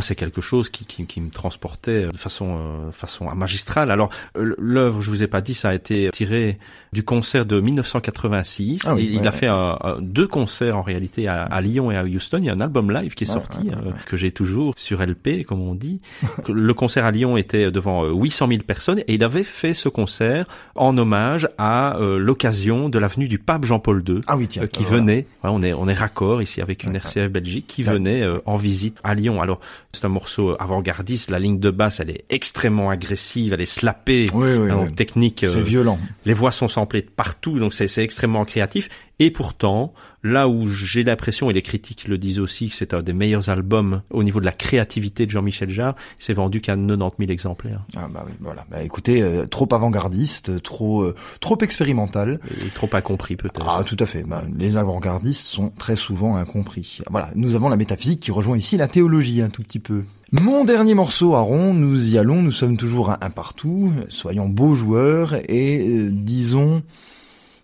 c'est 0.00 0.14
quelque 0.14 0.40
chose 0.40 0.68
qui, 0.68 0.84
qui, 0.84 1.06
qui, 1.06 1.20
me 1.20 1.30
transportait 1.30 2.08
de 2.08 2.16
façon, 2.16 2.58
euh, 2.58 2.92
façon 2.92 3.32
magistrale. 3.34 3.90
Alors, 3.90 4.10
l'œuvre, 4.34 5.00
je 5.00 5.10
vous 5.10 5.22
ai 5.22 5.28
pas 5.28 5.40
dit, 5.40 5.54
ça 5.54 5.70
a 5.70 5.74
été 5.74 6.10
tiré 6.10 6.58
du 6.92 7.04
concert 7.04 7.46
de 7.46 7.60
1986. 7.60 8.82
Ah 8.86 8.94
il, 8.98 9.26
a 9.26 9.32
fait 9.32 9.46
un, 9.46 9.78
deux 10.00 10.26
concerts 10.26 10.76
en 10.76 10.82
réalité 10.82 11.28
à, 11.28 11.60
Lyon 11.60 11.90
et 11.90 11.96
à 11.96 12.04
Houston. 12.04 12.38
Il 12.38 12.44
y 12.44 12.50
a 12.50 12.52
un 12.52 12.60
album 12.60 12.90
live 12.90 13.14
qui 13.14 13.24
est 13.24 13.28
sorti 13.28 13.70
euh, 13.70 13.92
que 14.06 14.16
j'ai 14.16 14.32
toujours 14.32 14.74
sur 14.76 15.00
LP, 15.04 15.44
comme 15.46 15.60
on 15.60 15.74
dit. 15.74 16.00
Le 16.48 16.74
concert 16.74 17.04
à 17.04 17.10
Lyon 17.10 17.36
était 17.36 17.70
devant 17.70 18.04
800 18.04 18.46
euh, 18.46 18.48
000 18.48 18.62
personnes 18.62 19.00
et 19.00 19.14
il 19.14 19.24
avait 19.24 19.42
fait 19.42 19.74
ce 19.74 19.88
concert 19.88 20.46
en 20.74 20.96
hommage 20.96 21.48
à 21.58 21.96
l'occasion 22.00 22.88
de 22.88 22.98
l'avenue 22.98 23.28
du 23.28 23.38
pape 23.38 23.64
Jean-Paul 23.64 24.02
II, 24.06 24.20
ah 24.26 24.36
oui, 24.36 24.48
qui 24.48 24.84
venait. 24.84 25.26
on 25.42 25.62
est 25.62 25.72
on 25.72 25.88
est 25.88 25.94
raccord 25.94 26.42
ici 26.42 26.60
avec 26.60 26.84
une 26.84 26.96
RCF 26.96 27.28
Belgique 27.30 27.66
qui 27.66 27.82
venait 27.82 28.22
euh, 28.22 28.38
en 28.46 28.56
visite 28.56 28.96
à 29.02 29.14
Lyon. 29.14 29.40
Alors 29.42 29.60
c'est 29.92 30.04
un 30.04 30.08
morceau 30.08 30.56
avant-gardiste, 30.58 31.30
la 31.30 31.38
ligne 31.38 31.58
de 31.58 31.70
basse 31.70 32.00
elle 32.00 32.10
est 32.10 32.24
extrêmement 32.30 32.90
agressive, 32.90 33.52
elle 33.52 33.60
est 33.60 33.66
slappée, 33.66 34.26
oui, 34.32 34.46
technique. 34.94 35.44
C'est 35.46 35.60
euh, 35.60 35.62
violent. 35.62 35.98
Les 36.24 36.32
voix 36.32 36.52
sont 36.52 36.68
samplées 36.68 37.02
de 37.02 37.10
partout, 37.10 37.58
donc 37.58 37.74
c'est 37.74 38.02
extrêmement 38.02 38.44
créatif. 38.44 38.88
Et 39.24 39.30
pourtant, 39.30 39.94
là 40.24 40.48
où 40.48 40.66
j'ai 40.66 41.04
l'impression, 41.04 41.48
et 41.48 41.52
les 41.52 41.62
critiques 41.62 42.08
le 42.08 42.18
disent 42.18 42.40
aussi, 42.40 42.70
que 42.70 42.74
c'est 42.74 42.92
un 42.92 43.02
des 43.02 43.12
meilleurs 43.12 43.50
albums 43.50 44.02
au 44.10 44.24
niveau 44.24 44.40
de 44.40 44.44
la 44.44 44.50
créativité 44.50 45.26
de 45.26 45.30
Jean-Michel 45.30 45.70
Jarre, 45.70 45.94
c'est 46.18 46.32
vendu 46.32 46.60
qu'à 46.60 46.74
90 46.74 47.14
000 47.20 47.30
exemplaires. 47.30 47.84
Ah 47.94 48.08
bah 48.12 48.24
oui, 48.26 48.32
voilà. 48.40 48.66
Bah 48.68 48.82
écoutez, 48.82 49.22
euh, 49.22 49.46
trop 49.46 49.68
avant-gardiste, 49.70 50.60
trop 50.60 51.02
euh, 51.02 51.14
trop 51.38 51.56
expérimental. 51.60 52.40
Et 52.66 52.70
trop 52.70 52.88
incompris 52.92 53.36
peut-être. 53.36 53.64
Ah 53.64 53.84
tout 53.84 53.96
à 54.00 54.06
fait. 54.06 54.24
Bah, 54.24 54.42
les 54.58 54.76
avant-gardistes 54.76 55.46
sont 55.46 55.70
très 55.70 55.94
souvent 55.94 56.34
incompris. 56.34 56.98
Voilà, 57.08 57.30
nous 57.36 57.54
avons 57.54 57.68
la 57.68 57.76
métaphysique 57.76 58.18
qui 58.18 58.32
rejoint 58.32 58.56
ici 58.56 58.76
la 58.76 58.88
théologie 58.88 59.40
un 59.40 59.50
tout 59.50 59.62
petit 59.62 59.78
peu. 59.78 60.02
Mon 60.32 60.64
dernier 60.64 60.94
morceau, 60.94 61.36
Aaron, 61.36 61.74
nous 61.74 62.10
y 62.10 62.18
allons, 62.18 62.42
nous 62.42 62.50
sommes 62.50 62.76
toujours 62.76 63.10
à 63.10 63.24
un 63.24 63.30
partout, 63.30 63.92
soyons 64.08 64.48
beaux 64.48 64.74
joueurs 64.74 65.36
et 65.48 65.86
euh, 65.86 66.10
disons 66.10 66.82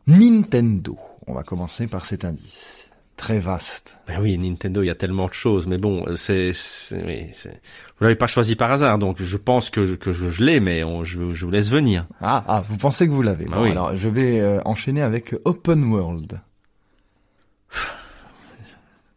Nintendo. 0.06 0.96
On 1.28 1.34
va 1.34 1.42
commencer 1.42 1.86
par 1.86 2.06
cet 2.06 2.24
indice. 2.24 2.88
très 3.16 3.38
vaste. 3.38 3.98
Ben 4.06 4.20
oui, 4.22 4.38
Nintendo, 4.38 4.82
il 4.82 4.86
y 4.86 4.90
a 4.90 4.94
tellement 4.94 5.26
de 5.26 5.32
choses, 5.32 5.66
mais 5.66 5.76
bon, 5.76 6.04
c'est, 6.16 6.52
oui, 6.92 7.30
vous 7.44 8.04
l'avez 8.04 8.14
pas 8.14 8.28
choisi 8.28 8.54
par 8.56 8.70
hasard, 8.70 8.98
donc 8.98 9.20
je 9.20 9.36
pense 9.36 9.70
que, 9.70 9.96
que 9.96 10.12
je, 10.12 10.28
je 10.28 10.44
l'ai, 10.44 10.60
mais 10.60 10.82
je, 11.02 11.32
je, 11.32 11.44
vous 11.44 11.50
laisse 11.50 11.68
venir. 11.68 12.06
Ah, 12.20 12.44
ah, 12.46 12.64
vous 12.68 12.76
pensez 12.76 13.06
que 13.06 13.12
vous 13.12 13.22
l'avez 13.22 13.46
ben 13.46 13.60
oui. 13.60 13.72
Alors, 13.72 13.94
je 13.96 14.08
vais 14.08 14.40
euh, 14.40 14.60
enchaîner 14.64 15.02
avec 15.02 15.34
Open 15.44 15.84
World. 15.84 16.40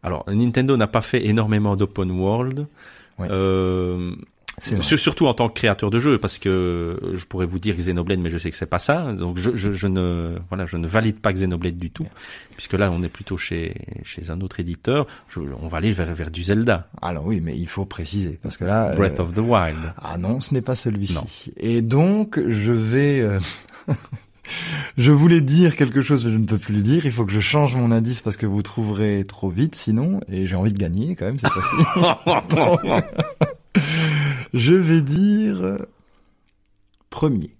Alors, 0.02 0.24
Nintendo 0.28 0.76
n'a 0.76 0.88
pas 0.88 1.00
fait 1.00 1.24
énormément 1.26 1.76
d'open 1.76 2.10
world. 2.10 2.66
Euh, 3.20 4.16
Surtout 4.60 5.26
en 5.26 5.34
tant 5.34 5.48
que 5.48 5.54
créateur 5.54 5.90
de 5.90 5.98
jeu, 5.98 6.18
parce 6.18 6.38
que 6.38 6.98
je 7.14 7.24
pourrais 7.24 7.46
vous 7.46 7.58
dire 7.58 7.74
Xenoblade, 7.74 8.20
mais 8.20 8.28
je 8.28 8.36
sais 8.36 8.50
que 8.50 8.56
c'est 8.56 8.66
pas 8.66 8.78
ça. 8.78 9.12
Donc 9.12 9.38
je, 9.38 9.52
je, 9.54 9.72
je, 9.72 9.86
ne 9.88 10.36
voilà, 10.50 10.66
je 10.66 10.76
ne 10.76 10.86
valide 10.86 11.20
pas 11.20 11.32
Xenoblade 11.32 11.78
du 11.78 11.90
tout, 11.90 12.06
puisque 12.56 12.74
là 12.74 12.90
on 12.92 13.00
est 13.02 13.08
plutôt 13.08 13.38
chez 13.38 13.74
chez 14.04 14.30
un 14.30 14.40
autre 14.42 14.60
éditeur. 14.60 15.06
Je, 15.28 15.40
on 15.60 15.68
va 15.68 15.78
aller 15.78 15.90
vers 15.90 16.14
vers 16.14 16.30
du 16.30 16.42
Zelda. 16.42 16.88
Alors 17.00 17.26
oui, 17.26 17.40
mais 17.40 17.56
il 17.56 17.66
faut 17.66 17.86
préciser 17.86 18.38
parce 18.42 18.58
que 18.58 18.64
là. 18.64 18.94
Breath 18.94 19.20
of 19.20 19.32
the 19.32 19.38
Wild. 19.38 19.94
Ah 19.96 20.18
non, 20.18 20.40
ce 20.40 20.52
n'est 20.52 20.60
pas 20.60 20.76
celui-ci. 20.76 21.52
Et 21.56 21.80
donc 21.80 22.38
je 22.46 22.72
vais. 22.72 23.20
Euh, 23.20 23.40
je 24.98 25.12
voulais 25.12 25.40
dire 25.40 25.76
quelque 25.76 26.02
chose, 26.02 26.26
mais 26.26 26.30
je 26.30 26.36
ne 26.36 26.44
peux 26.44 26.58
plus 26.58 26.74
le 26.74 26.82
dire. 26.82 27.06
Il 27.06 27.12
faut 27.12 27.24
que 27.24 27.32
je 27.32 27.40
change 27.40 27.74
mon 27.74 27.90
indice 27.90 28.20
parce 28.20 28.36
que 28.36 28.44
vous 28.44 28.62
trouverez 28.62 29.24
trop 29.24 29.48
vite 29.48 29.76
sinon. 29.76 30.20
Et 30.28 30.44
j'ai 30.44 30.56
envie 30.56 30.74
de 30.74 30.78
gagner 30.78 31.16
quand 31.16 31.24
même 31.24 31.38
cette 31.38 31.52
fois-ci. 31.52 31.76
Je 34.52 34.74
vais 34.74 35.02
dire 35.02 35.86
premier. 37.08 37.56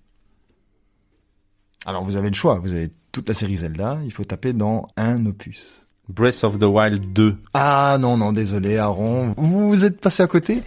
Alors 1.84 2.04
vous 2.04 2.16
avez 2.16 2.28
le 2.28 2.34
choix, 2.34 2.58
vous 2.58 2.72
avez 2.72 2.90
toute 3.12 3.28
la 3.28 3.34
série 3.34 3.56
Zelda, 3.56 4.00
il 4.04 4.12
faut 4.12 4.24
taper 4.24 4.52
dans 4.52 4.88
un 4.96 5.26
opus. 5.26 5.86
Breath 6.14 6.44
of 6.44 6.58
the 6.58 6.64
Wild 6.64 7.14
2. 7.14 7.36
Ah 7.54 7.96
non, 7.98 8.18
non, 8.18 8.32
désolé 8.32 8.76
Aaron, 8.76 9.34
vous 9.36 9.84
êtes 9.84 10.00
passé 10.00 10.22
à 10.22 10.26
côté. 10.26 10.62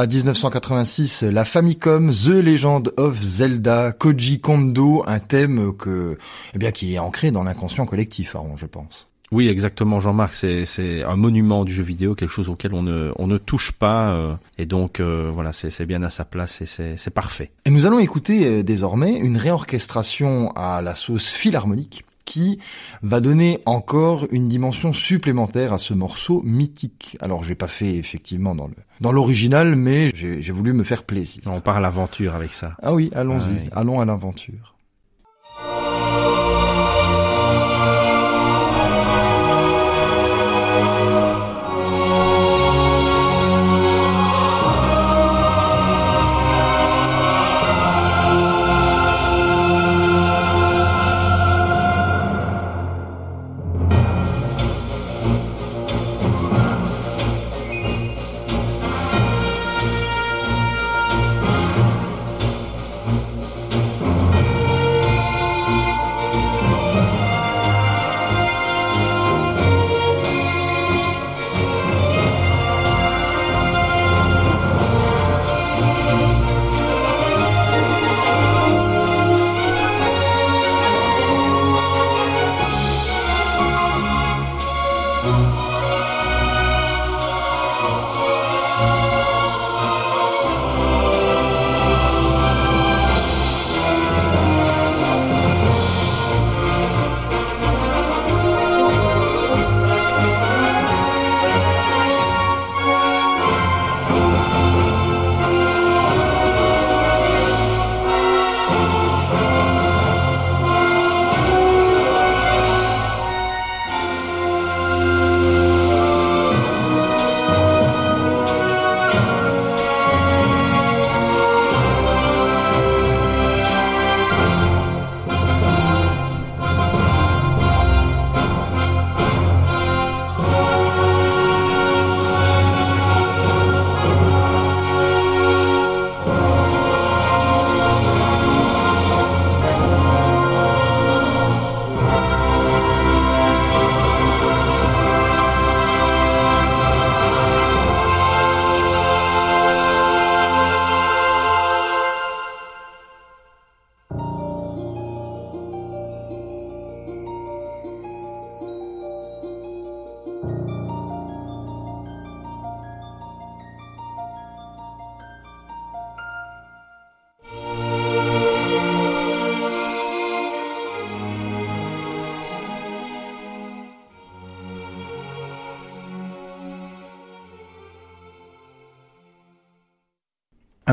Voilà, 0.00 0.14
1986, 0.14 1.24
la 1.24 1.44
Famicom, 1.44 2.10
The 2.10 2.42
Legend 2.42 2.90
of 2.96 3.20
Zelda, 3.20 3.92
Koji 3.92 4.40
Kondo, 4.40 5.04
un 5.06 5.18
thème 5.18 5.74
que, 5.76 6.16
eh 6.54 6.58
bien, 6.58 6.70
qui 6.70 6.94
est 6.94 6.98
ancré 6.98 7.30
dans 7.32 7.42
l'inconscient 7.42 7.84
collectif, 7.84 8.34
Aaron, 8.34 8.56
je 8.56 8.64
pense. 8.64 9.10
Oui, 9.30 9.48
exactement, 9.48 10.00
Jean-Marc. 10.00 10.32
C'est 10.32 11.02
un 11.02 11.16
monument 11.16 11.66
du 11.66 11.74
jeu 11.74 11.82
vidéo, 11.82 12.14
quelque 12.14 12.30
chose 12.30 12.48
auquel 12.48 12.72
on 12.72 12.82
ne, 12.82 13.12
on 13.16 13.26
ne 13.26 13.36
touche 13.36 13.72
pas, 13.72 14.14
euh, 14.14 14.34
et 14.56 14.64
donc 14.64 15.00
euh, 15.00 15.30
voilà, 15.34 15.52
c'est 15.52 15.84
bien 15.84 16.02
à 16.02 16.08
sa 16.08 16.24
place 16.24 16.62
et 16.62 16.96
c'est 16.96 17.14
parfait. 17.14 17.50
Et 17.66 17.70
nous 17.70 17.84
allons 17.84 17.98
écouter 17.98 18.46
euh, 18.46 18.62
désormais 18.62 19.18
une 19.18 19.36
réorchestration 19.36 20.50
à 20.56 20.80
la 20.80 20.94
sauce 20.94 21.28
philharmonique 21.28 22.06
qui 22.30 22.60
va 23.02 23.20
donner 23.20 23.58
encore 23.66 24.28
une 24.30 24.46
dimension 24.46 24.92
supplémentaire 24.92 25.72
à 25.72 25.78
ce 25.78 25.94
morceau 25.94 26.42
mythique. 26.44 27.16
Alors 27.20 27.42
j'ai 27.42 27.56
pas 27.56 27.66
fait 27.66 27.96
effectivement 27.96 28.54
dans 28.54 28.68
le 28.68 28.74
dans 29.00 29.10
l'original, 29.10 29.74
mais 29.74 30.12
j'ai 30.14 30.52
voulu 30.52 30.72
me 30.72 30.84
faire 30.84 31.02
plaisir. 31.02 31.42
On 31.46 31.60
part 31.60 31.78
à 31.78 31.80
l'aventure 31.80 32.34
avec 32.34 32.52
ça. 32.52 32.76
Ah 32.82 32.94
oui, 32.94 33.10
allons-y, 33.14 33.68
allons 33.72 34.00
à 34.00 34.04
l'aventure. 34.04 34.74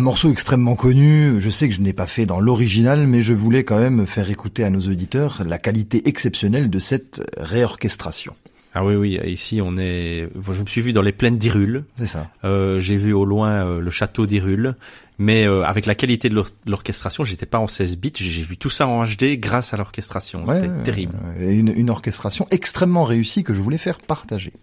Morceau 0.07 0.31
extrêmement 0.31 0.77
connu, 0.77 1.37
je 1.37 1.49
sais 1.49 1.67
que 1.67 1.75
je 1.75 1.81
n'ai 1.81 1.91
pas 1.91 2.07
fait 2.07 2.25
dans 2.25 2.39
l'original, 2.39 3.07
mais 3.07 3.19
je 3.19 3.33
voulais 3.33 3.65
quand 3.65 3.77
même 3.77 4.07
faire 4.07 4.29
écouter 4.29 4.63
à 4.63 4.69
nos 4.69 4.79
auditeurs 4.79 5.41
la 5.45 5.57
qualité 5.57 6.07
exceptionnelle 6.07 6.69
de 6.69 6.79
cette 6.79 7.29
réorchestration. 7.35 8.33
Ah 8.73 8.85
oui, 8.85 8.95
oui, 8.95 9.19
ici 9.25 9.59
on 9.61 9.75
est. 9.75 10.29
Je 10.49 10.61
me 10.61 10.65
suis 10.65 10.79
vu 10.79 10.93
dans 10.93 11.01
les 11.01 11.11
plaines 11.11 11.37
d'Irule. 11.37 11.83
C'est 11.97 12.07
ça. 12.07 12.31
Euh, 12.45 12.79
j'ai 12.79 12.95
vu 12.95 13.11
au 13.11 13.25
loin 13.25 13.67
euh, 13.67 13.81
le 13.81 13.89
château 13.89 14.25
d'Irule, 14.25 14.75
mais 15.17 15.45
euh, 15.45 15.63
avec 15.63 15.85
la 15.85 15.93
qualité 15.93 16.29
de 16.29 16.41
l'orchestration, 16.65 17.25
j'étais 17.25 17.45
pas 17.45 17.59
en 17.59 17.67
16 17.67 17.97
bits. 17.97 18.13
J'ai 18.15 18.43
vu 18.43 18.55
tout 18.55 18.69
ça 18.69 18.87
en 18.87 19.03
HD 19.03 19.37
grâce 19.37 19.73
à 19.73 19.77
l'orchestration. 19.77 20.45
C'était 20.47 20.69
terrible. 20.83 21.15
Une, 21.41 21.73
une 21.75 21.89
orchestration 21.89 22.47
extrêmement 22.49 23.03
réussie 23.03 23.43
que 23.43 23.53
je 23.53 23.61
voulais 23.61 23.77
faire 23.77 23.99
partager. 23.99 24.53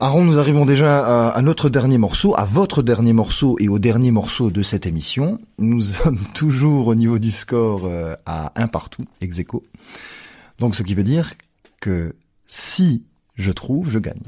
Aaron, 0.00 0.24
nous 0.24 0.38
arrivons 0.38 0.64
déjà 0.64 1.30
à, 1.30 1.42
notre 1.42 1.68
dernier 1.68 1.98
morceau, 1.98 2.34
à 2.36 2.44
votre 2.44 2.82
dernier 2.82 3.12
morceau 3.12 3.56
et 3.60 3.68
au 3.68 3.78
dernier 3.78 4.10
morceau 4.10 4.50
de 4.50 4.62
cette 4.62 4.86
émission. 4.86 5.40
Nous 5.58 5.80
sommes 5.82 6.20
toujours 6.34 6.88
au 6.88 6.94
niveau 6.94 7.18
du 7.18 7.30
score 7.30 7.90
à 8.26 8.52
un 8.56 8.66
partout, 8.66 9.04
ex 9.20 9.38
aequo. 9.38 9.64
Donc 10.58 10.74
ce 10.74 10.82
qui 10.82 10.94
veut 10.94 11.04
dire 11.04 11.34
que 11.80 12.14
si 12.46 13.04
je 13.36 13.50
trouve, 13.52 13.90
je 13.90 13.98
gagne. 13.98 14.22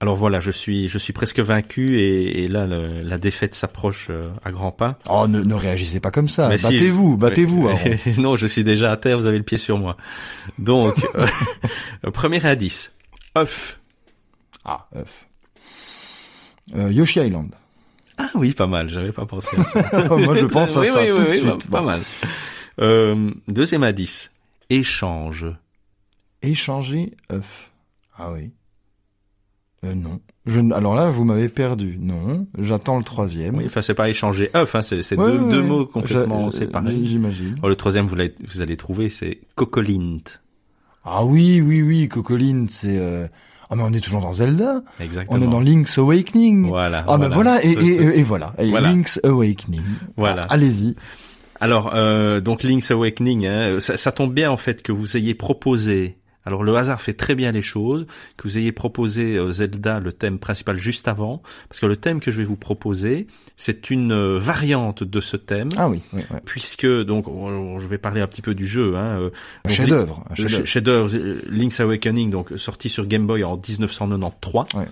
Alors 0.00 0.14
voilà, 0.14 0.38
je 0.38 0.52
suis, 0.52 0.88
je 0.88 0.96
suis 0.96 1.12
presque 1.12 1.40
vaincu 1.40 2.00
et, 2.00 2.46
là 2.46 2.66
la 2.66 3.18
défaite 3.18 3.56
s'approche 3.56 4.08
euh, 4.10 4.30
à 4.44 4.52
grands 4.52 4.70
pas. 4.70 4.96
Oh, 5.10 5.26
ne, 5.26 5.54
réagissez 5.54 5.98
pas 5.98 6.12
comme 6.12 6.28
ça. 6.28 6.48
Battez-vous, 6.48 7.16
battez-vous. 7.16 7.68
non, 8.18 8.36
je 8.36 8.46
suis 8.46 8.62
déjà 8.62 8.92
à 8.92 8.96
terre. 8.96 9.18
Vous 9.18 9.26
avez 9.26 9.38
le 9.38 9.44
pied 9.44 9.58
sur 9.58 9.76
moi. 9.76 9.96
Donc, 10.58 10.94
euh, 11.16 12.10
premier 12.12 12.44
indice, 12.46 12.92
œuf. 13.36 13.77
Ah, 14.68 14.86
œuf. 14.96 15.26
Euh, 16.76 16.92
Yoshi 16.92 17.20
Island. 17.20 17.54
Ah 18.18 18.28
oui, 18.34 18.52
pas 18.52 18.66
mal. 18.66 18.90
J'avais 18.90 19.12
pas 19.12 19.24
pensé 19.24 19.56
à 19.56 19.64
ça. 19.64 20.08
moi, 20.16 20.34
je 20.34 20.44
pense 20.44 20.76
à 20.76 20.84
ça 20.84 21.06
tout 21.06 21.24
de 21.24 21.30
suite. 21.30 21.70
Pas, 21.70 21.80
mal. 21.80 22.00
deuxième 23.48 23.82
indice, 23.82 24.30
échange. 24.68 25.46
Échanger 26.42 27.16
œuf. 27.32 27.72
Ah 28.18 28.30
oui. 28.32 28.50
Euh, 29.84 29.94
non. 29.94 30.20
Je, 30.44 30.60
alors 30.74 30.94
là, 30.94 31.08
vous 31.10 31.24
m'avez 31.24 31.48
perdu. 31.48 31.96
Non. 31.98 32.46
J'attends 32.58 32.98
le 32.98 33.04
troisième. 33.04 33.56
Oui, 33.56 33.64
enfin, 33.66 33.80
c'est 33.80 33.94
pas 33.94 34.10
échanger 34.10 34.50
œuf, 34.54 34.74
hein, 34.74 34.82
c'est 34.82 35.16
deux, 35.16 35.48
deux 35.48 35.62
mots 35.62 35.86
complètement 35.86 36.50
séparés. 36.50 37.04
J'imagine. 37.04 37.54
Oh, 37.62 37.68
le 37.68 37.76
troisième, 37.76 38.06
vous, 38.06 38.16
vous 38.16 38.60
allez 38.60 38.76
trouver, 38.76 39.08
c'est 39.08 39.40
cocolint. 39.54 40.18
Ah 41.04 41.24
oui, 41.24 41.62
oui, 41.62 41.80
oui, 41.80 42.08
cocolint, 42.08 42.66
c'est... 42.68 42.98
Euh... 42.98 43.28
Ah 43.70 43.76
mais 43.76 43.82
on 43.82 43.92
est 43.92 44.00
toujours 44.00 44.20
dans 44.20 44.32
Zelda. 44.32 44.82
Exactement. 45.00 45.38
On 45.38 45.42
est 45.42 45.50
dans 45.50 45.60
Link's 45.60 45.98
Awakening. 45.98 46.68
Voilà. 46.68 47.04
Ah 47.06 47.18
ben 47.18 47.28
voilà, 47.28 47.62
et, 47.64 47.70
et, 47.70 48.18
et, 48.18 48.22
voilà. 48.22 48.54
Link's 48.58 49.20
Awakening. 49.24 49.82
Voilà. 50.16 50.46
Ah, 50.48 50.54
allez-y. 50.54 50.96
Alors, 51.60 51.92
euh, 51.94 52.40
donc 52.40 52.62
Link's 52.62 52.90
Awakening, 52.90 53.46
hein, 53.46 53.80
ça, 53.80 53.98
ça, 53.98 54.12
tombe 54.12 54.32
bien 54.32 54.50
en 54.50 54.56
fait 54.56 54.82
que 54.82 54.92
vous 54.92 55.16
ayez 55.16 55.34
proposé 55.34 56.16
alors 56.48 56.64
le 56.64 56.74
hasard 56.74 57.02
fait 57.02 57.12
très 57.12 57.34
bien 57.34 57.52
les 57.52 57.60
choses, 57.60 58.06
que 58.38 58.48
vous 58.48 58.56
ayez 58.56 58.72
proposé 58.72 59.36
euh, 59.36 59.50
Zelda 59.50 60.00
le 60.00 60.12
thème 60.12 60.38
principal 60.38 60.76
juste 60.76 61.06
avant, 61.06 61.42
parce 61.68 61.78
que 61.78 61.84
le 61.84 61.96
thème 61.96 62.20
que 62.20 62.30
je 62.30 62.38
vais 62.38 62.46
vous 62.46 62.56
proposer, 62.56 63.26
c'est 63.58 63.90
une 63.90 64.12
euh, 64.12 64.38
variante 64.38 65.04
de 65.04 65.20
ce 65.20 65.36
thème. 65.36 65.68
Ah 65.76 65.90
oui, 65.90 66.00
oui, 66.14 66.22
puisque 66.46 66.86
donc 66.86 67.26
je 67.26 67.86
vais 67.86 67.98
parler 67.98 68.22
un 68.22 68.26
petit 68.26 68.40
peu 68.40 68.54
du 68.54 68.66
jeu. 68.66 68.96
Hein, 68.96 69.20
euh, 69.20 69.30
un 69.66 69.68
chef-d'œuvre. 69.68 70.24
Chef-d'œuvre, 70.34 71.14
Link's 71.50 71.80
Awakening, 71.80 72.30
donc 72.30 72.52
sorti 72.56 72.88
sur 72.88 73.06
Game 73.06 73.26
Boy 73.26 73.44
en 73.44 73.56
1993. 73.56 74.80
Ouais, 74.80 74.88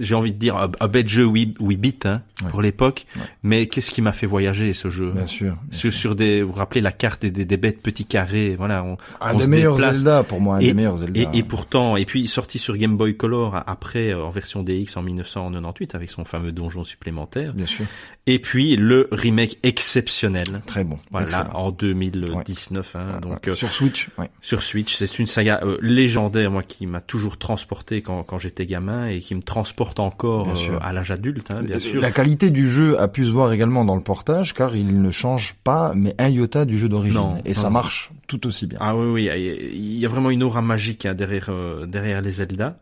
j'ai 0.00 0.14
envie 0.14 0.32
de 0.32 0.38
dire 0.38 0.56
un, 0.56 0.88
bête 0.88 1.08
jeu 1.08 1.24
8, 1.24 1.58
bits 1.60 1.94
hein, 2.04 2.22
pour 2.48 2.62
l'époque, 2.62 3.06
mais 3.42 3.66
qu'est-ce 3.66 3.90
qui 3.90 4.02
m'a 4.02 4.12
fait 4.12 4.26
voyager 4.26 4.72
ce 4.72 4.90
jeu? 4.90 5.12
Bien 5.12 5.26
sûr. 5.26 5.56
sur, 5.70 5.92
sur 5.92 6.14
des, 6.14 6.42
vous 6.42 6.52
vous 6.52 6.58
rappelez 6.58 6.80
la 6.80 6.92
carte 6.92 7.24
des, 7.24 7.44
des, 7.44 7.56
bêtes 7.56 7.82
petits 7.82 8.06
carrés, 8.06 8.56
voilà. 8.56 8.82
On, 8.82 8.96
un 9.20 9.34
des 9.34 9.46
meilleurs 9.46 9.78
Zelda 9.78 10.22
pour 10.22 10.40
moi, 10.40 10.56
un 10.56 10.60
des 10.60 10.74
meilleurs 10.74 10.98
Zelda. 10.98 11.20
Et, 11.20 11.38
et, 11.38 11.42
pourtant, 11.42 11.96
et 11.96 12.04
puis 12.04 12.26
sorti 12.28 12.58
sur 12.58 12.76
Game 12.76 12.96
Boy 12.96 13.16
Color 13.16 13.62
après 13.66 14.10
euh, 14.10 14.24
en 14.24 14.30
version 14.30 14.62
DX 14.62 14.96
en 14.96 15.02
1998 15.02 15.94
avec 15.94 16.10
son 16.10 16.24
fameux 16.24 16.52
donjon 16.52 16.84
supplémentaire. 16.84 17.52
Bien 17.52 17.66
sûr. 17.66 17.84
Et 18.26 18.38
puis 18.38 18.76
le 18.76 19.08
remake 19.12 19.58
exceptionnel. 19.62 20.62
Très 20.66 20.84
bon. 20.84 20.98
Voilà, 21.10 21.54
en 21.56 21.70
2019. 21.70 22.96
Hein, 22.96 23.20
donc 23.20 23.48
euh, 23.48 23.54
sur 23.54 23.72
Switch. 23.72 24.08
Sur 24.40 24.62
Switch, 24.62 24.94
c'est 24.96 25.18
une 25.18 25.26
saga 25.26 25.60
euh, 25.62 25.78
légendaire, 25.82 26.50
moi 26.50 26.62
qui 26.62 26.86
m'a 26.86 27.00
toujours 27.00 27.38
transporté 27.38 28.02
quand, 28.02 28.22
quand 28.22 28.38
j'étais 28.38 28.66
gamin 28.66 29.08
et 29.08 29.20
qui 29.20 29.34
me 29.34 29.42
transporte 29.42 29.89
encore 29.98 30.48
euh, 30.48 30.78
à 30.80 30.92
l'âge 30.92 31.10
adulte, 31.10 31.50
hein, 31.50 31.62
bien 31.62 31.80
sûr. 31.80 32.00
La 32.00 32.10
qualité 32.10 32.50
du 32.50 32.68
jeu 32.68 33.00
a 33.00 33.08
pu 33.08 33.24
se 33.24 33.30
voir 33.30 33.52
également 33.52 33.84
dans 33.84 33.96
le 33.96 34.02
portage, 34.02 34.54
car 34.54 34.76
il 34.76 35.00
ne 35.00 35.10
change 35.10 35.56
pas, 35.64 35.92
mais 35.94 36.14
un 36.18 36.28
iota 36.28 36.64
du 36.64 36.78
jeu 36.78 36.88
d'origine, 36.88 37.40
et 37.44 37.54
ça 37.54 37.70
marche 37.70 38.12
tout 38.26 38.46
aussi 38.46 38.66
bien. 38.66 38.78
Ah 38.80 38.96
oui, 38.96 39.10
oui, 39.10 39.70
il 39.74 39.98
y 39.98 40.06
a 40.06 40.08
vraiment 40.08 40.30
une 40.30 40.42
aura 40.42 40.62
magique 40.62 41.06
hein, 41.06 41.14
derrière 41.14 41.46
euh, 41.48 41.86
derrière 41.86 42.20
les 42.22 42.30
Zelda. 42.30 42.78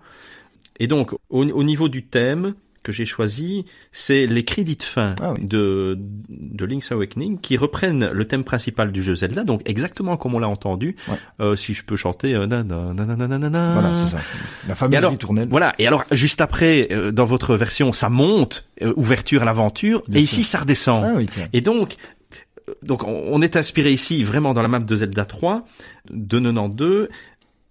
Et 0.81 0.87
donc, 0.87 1.13
au 1.31 1.65
niveau 1.65 1.89
du 1.89 2.05
thème, 2.05 2.55
que 2.89 2.93
j'ai 2.93 3.05
choisi, 3.05 3.67
c'est 3.93 4.27
les 4.27 4.45
crédits 4.45 4.77
de 4.77 4.83
fin 4.83 5.15
ah 5.21 5.35
de, 5.39 5.99
de 6.31 6.65
Link's 6.65 6.91
Awakening 6.91 7.39
qui 7.39 7.59
reprennent 7.59 8.09
le 8.09 8.25
thème 8.25 8.45
principal 8.45 8.93
du 8.93 9.03
jeu 9.03 9.15
Zelda, 9.15 9.45
donc 9.45 9.61
exactement 9.67 10.17
comme 10.17 10.35
on 10.35 10.39
l'a 10.39 10.49
entendu. 10.49 10.97
Euh, 11.39 11.55
si 11.55 11.75
je 11.75 11.85
peux 11.85 11.97
chanter, 11.97 12.35
euh, 12.35 12.47
voilà, 12.47 13.95
c'est 13.95 14.07
ça, 14.07 14.21
la 14.67 14.75
fameuse 14.75 15.05
ritournelle. 15.05 15.49
Voilà. 15.51 15.75
Et 15.79 15.87
alors 15.87 16.07
juste 16.13 16.41
après, 16.41 16.89
euh, 16.91 17.13
dans 17.13 17.27
votre 17.27 17.57
version, 17.57 17.93
ça 17.93 18.09
monte, 18.09 18.65
euh, 18.81 18.95
ouverture 18.97 19.43
à 19.43 19.45
l'aventure, 19.45 20.03
et 20.15 20.21
ici 20.21 20.43
ça 20.43 20.61
redescend. 20.61 21.05
Ah, 21.05 21.13
oui, 21.15 21.29
et 21.53 21.61
donc 21.61 21.97
donc 22.83 23.05
on 23.05 23.43
est 23.43 23.57
inspiré 23.57 23.93
ici 23.93 24.25
vraiment 24.25 24.55
dans 24.55 24.63
la 24.63 24.69
map 24.69 24.79
de 24.79 24.97
Zelda 24.97 25.27
3 25.27 25.67
de 26.11 26.39
92 26.41 27.09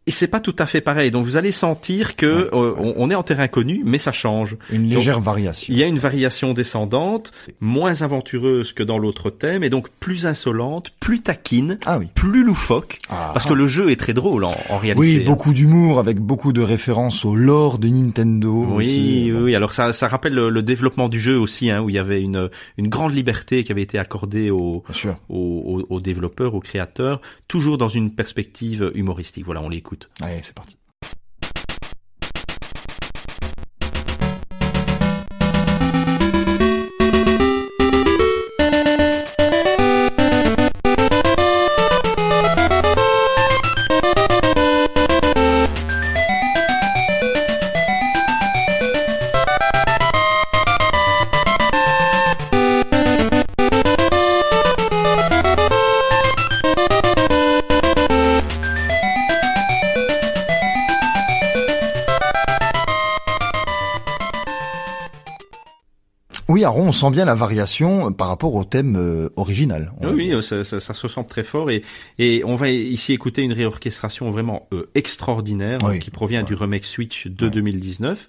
et 0.07 0.11
c'est 0.11 0.27
pas 0.27 0.39
tout 0.39 0.55
à 0.57 0.65
fait 0.65 0.79
pareil. 0.79 1.11
Donc 1.11 1.25
vous 1.25 1.35
allez 1.35 1.51
sentir 1.51 2.15
que 2.15 2.49
euh, 2.53 2.73
On, 2.77 3.09
est 3.09 3.15
en 3.15 3.23
terrain 3.23 3.49
connu, 3.49 3.81
mais 3.85 3.97
ça 3.97 4.13
change. 4.13 4.55
Une 4.71 4.89
légère 4.89 5.19
variation. 5.19 5.73
Il 5.73 5.77
y 5.77 5.83
a 5.83 5.85
une 5.85 5.99
variation 5.99 6.53
descendante, 6.53 7.33
moins 7.59 8.01
aventureuse 8.01 8.71
que 8.71 8.83
dans 8.83 8.97
l'autre 8.97 9.29
thème, 9.29 9.63
et 9.63 9.69
donc 9.69 9.89
plus 9.99 10.25
insolente, 10.25 10.93
plus 11.01 11.19
taquine, 11.21 11.77
ah 11.85 11.99
oui. 11.99 12.07
plus 12.15 12.45
loufoque, 12.45 12.99
ah. 13.09 13.31
parce 13.33 13.45
que 13.45 13.53
le 13.53 13.67
jeu 13.67 13.91
est 13.91 13.97
très 13.97 14.13
drôle 14.13 14.45
en, 14.45 14.55
en 14.69 14.77
réalité. 14.77 14.99
Oui, 14.99 15.19
beaucoup 15.19 15.53
d'humour 15.53 15.99
avec 15.99 16.19
beaucoup 16.19 16.53
de 16.53 16.61
références 16.61 17.25
au 17.25 17.35
lore 17.35 17.77
de 17.77 17.89
Nintendo. 17.89 18.65
Oui, 18.69 18.75
aussi. 18.77 19.31
oui. 19.33 19.55
Alors 19.55 19.73
ça, 19.73 19.91
ça 19.91 20.07
rappelle 20.07 20.33
le, 20.33 20.61
développement 20.61 21.09
du 21.09 21.19
jeu 21.19 21.37
aussi, 21.37 21.69
hein, 21.69 21.81
où 21.81 21.89
il 21.89 21.95
y 21.95 21.99
avait 21.99 22.21
une, 22.21 22.49
une 22.77 22.87
grande 22.87 23.13
liberté 23.13 23.63
qui 23.63 23.73
avait 23.73 23.81
été 23.81 23.99
accordée 23.99 24.51
aux, 24.51 24.83
aux, 25.29 25.85
aux 25.89 25.99
développeurs, 25.99 26.55
aux 26.55 26.59
créateurs, 26.61 27.21
toujours 27.47 27.77
dans 27.77 27.89
une 27.89 28.11
perspective 28.11 28.91
humoristique. 28.95 29.45
Voilà, 29.45 29.61
on 29.61 29.69
l'écoute. 29.69 29.96
Allez, 30.21 30.41
c'est 30.43 30.53
parti. 30.53 30.76
On 66.76 66.91
sent 66.91 67.11
bien 67.11 67.26
la 67.26 67.36
variation 67.36 68.11
par 68.11 68.28
rapport 68.28 68.53
au 68.55 68.63
thème 68.63 68.95
euh, 68.97 69.30
original. 69.36 69.93
Oui, 70.01 70.34
ça, 70.41 70.63
ça, 70.63 70.80
ça, 70.80 70.93
se 70.93 71.07
sent 71.07 71.24
très 71.28 71.43
fort 71.43 71.72
et, 71.72 71.84
et 72.20 72.43
on 72.43 72.55
va 72.55 72.70
ici 72.70 73.13
écouter 73.13 73.41
une 73.41 73.53
réorchestration 73.53 74.30
vraiment 74.32 74.68
euh, 74.74 74.89
extraordinaire 74.95 75.80
qui 76.01 76.09
provient 76.09 76.43
du 76.43 76.53
remake 76.53 76.86
Switch 76.86 77.28
de 77.28 77.47
2019. 77.47 78.28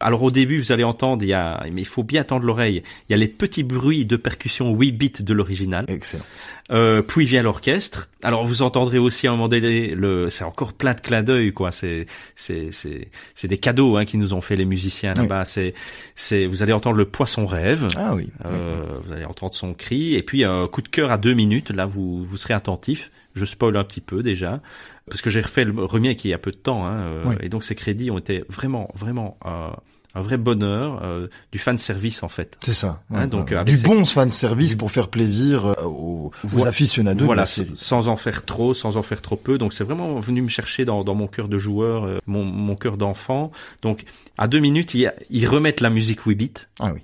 Alors 0.00 0.22
au 0.22 0.30
début, 0.30 0.58
vous 0.58 0.72
allez 0.72 0.84
entendre, 0.84 1.22
il 1.22 1.28
y 1.28 1.34
a, 1.34 1.64
mais 1.72 1.82
il 1.82 1.86
faut 1.86 2.02
bien 2.02 2.24
tendre 2.24 2.44
l'oreille, 2.44 2.82
il 3.08 3.12
y 3.12 3.14
a 3.14 3.18
les 3.18 3.28
petits 3.28 3.62
bruits 3.62 4.04
de 4.04 4.16
percussion 4.16 4.74
8 4.74 4.92
bits 4.92 5.12
de 5.20 5.32
l'original. 5.32 5.84
Excellent. 5.88 6.24
Euh, 6.72 7.00
puis 7.00 7.26
vient 7.26 7.42
l'orchestre. 7.42 8.08
Alors 8.22 8.44
vous 8.44 8.62
entendrez 8.62 8.98
aussi 8.98 9.28
à 9.28 9.30
un 9.30 9.34
moment 9.34 9.48
donné, 9.48 9.94
le, 9.94 10.30
c'est 10.30 10.42
encore 10.42 10.72
plein 10.72 10.94
de 10.94 11.00
clins 11.00 11.22
d'œil, 11.22 11.52
quoi. 11.52 11.70
C'est, 11.70 12.06
c'est, 12.34 12.72
c'est, 12.72 13.08
c'est 13.34 13.46
des 13.46 13.58
cadeaux 13.58 13.96
hein, 13.96 14.04
qui 14.04 14.18
nous 14.18 14.34
ont 14.34 14.40
fait 14.40 14.56
les 14.56 14.64
musiciens 14.64 15.14
là-bas. 15.14 15.44
C'est, 15.44 15.74
c'est, 16.16 16.46
vous 16.46 16.62
allez 16.62 16.72
entendre 16.72 16.96
le 16.96 17.04
poisson 17.04 17.46
rêve. 17.46 17.86
Ah 17.96 18.14
oui. 18.14 18.30
Euh, 18.44 18.98
vous 19.04 19.12
allez 19.12 19.24
entendre 19.24 19.54
son 19.54 19.74
cri 19.74 20.14
et 20.14 20.22
puis 20.22 20.42
un 20.42 20.66
coup 20.66 20.82
de 20.82 20.88
cœur 20.88 21.12
à 21.12 21.18
deux 21.18 21.34
minutes. 21.34 21.70
Là, 21.70 21.86
vous, 21.86 22.24
vous 22.24 22.36
serez 22.36 22.54
attentif. 22.54 23.10
Je 23.34 23.44
spoil 23.44 23.76
un 23.76 23.84
petit 23.84 24.00
peu 24.00 24.22
déjà 24.22 24.60
parce 25.08 25.20
que 25.20 25.30
j'ai 25.30 25.40
refait 25.40 25.64
le 25.64 25.84
remake 25.84 26.24
il 26.24 26.28
y 26.28 26.34
a 26.34 26.38
peu 26.38 26.50
de 26.50 26.56
temps, 26.56 26.84
hein, 26.84 26.96
euh, 26.96 27.34
et 27.40 27.48
donc 27.48 27.64
ces 27.64 27.74
crédits 27.74 28.10
ont 28.10 28.18
été 28.18 28.44
vraiment, 28.48 28.90
vraiment 28.94 29.38
euh, 29.46 29.68
un 30.16 30.22
vrai 30.22 30.36
bonheur, 30.36 31.00
euh, 31.02 31.28
du 31.52 31.58
fan 31.58 31.78
service 31.78 32.22
en 32.22 32.28
fait. 32.28 32.56
C'est 32.60 32.72
ça. 32.72 33.02
Hein, 33.12 33.26
donc 33.26 33.54
du 33.64 33.76
bon 33.78 34.04
fan 34.04 34.30
service 34.32 34.74
pour 34.74 34.90
faire 34.90 35.08
plaisir 35.08 35.76
aux, 35.84 36.30
aux 36.54 36.66
aficionados. 36.66 37.24
Voilà, 37.24 37.46
sans 37.46 38.08
en 38.08 38.16
faire 38.16 38.44
trop, 38.44 38.74
sans 38.74 38.96
en 38.96 39.02
faire 39.02 39.22
trop 39.22 39.36
peu. 39.36 39.58
Donc 39.58 39.72
c'est 39.72 39.84
vraiment 39.84 40.18
venu 40.20 40.42
me 40.42 40.48
chercher 40.48 40.84
dans, 40.84 41.04
dans 41.04 41.14
mon 41.14 41.26
cœur 41.26 41.48
de 41.48 41.58
joueur, 41.58 42.20
mon, 42.26 42.44
mon 42.44 42.76
cœur 42.76 42.96
d'enfant. 42.96 43.50
Donc 43.82 44.04
à 44.38 44.48
deux 44.48 44.60
minutes, 44.60 44.94
ils, 44.94 45.12
ils 45.30 45.46
remettent 45.46 45.80
la 45.80 45.90
musique 45.90 46.26
Weebit. 46.26 46.54
Ah 46.80 46.92
oui. 46.94 47.00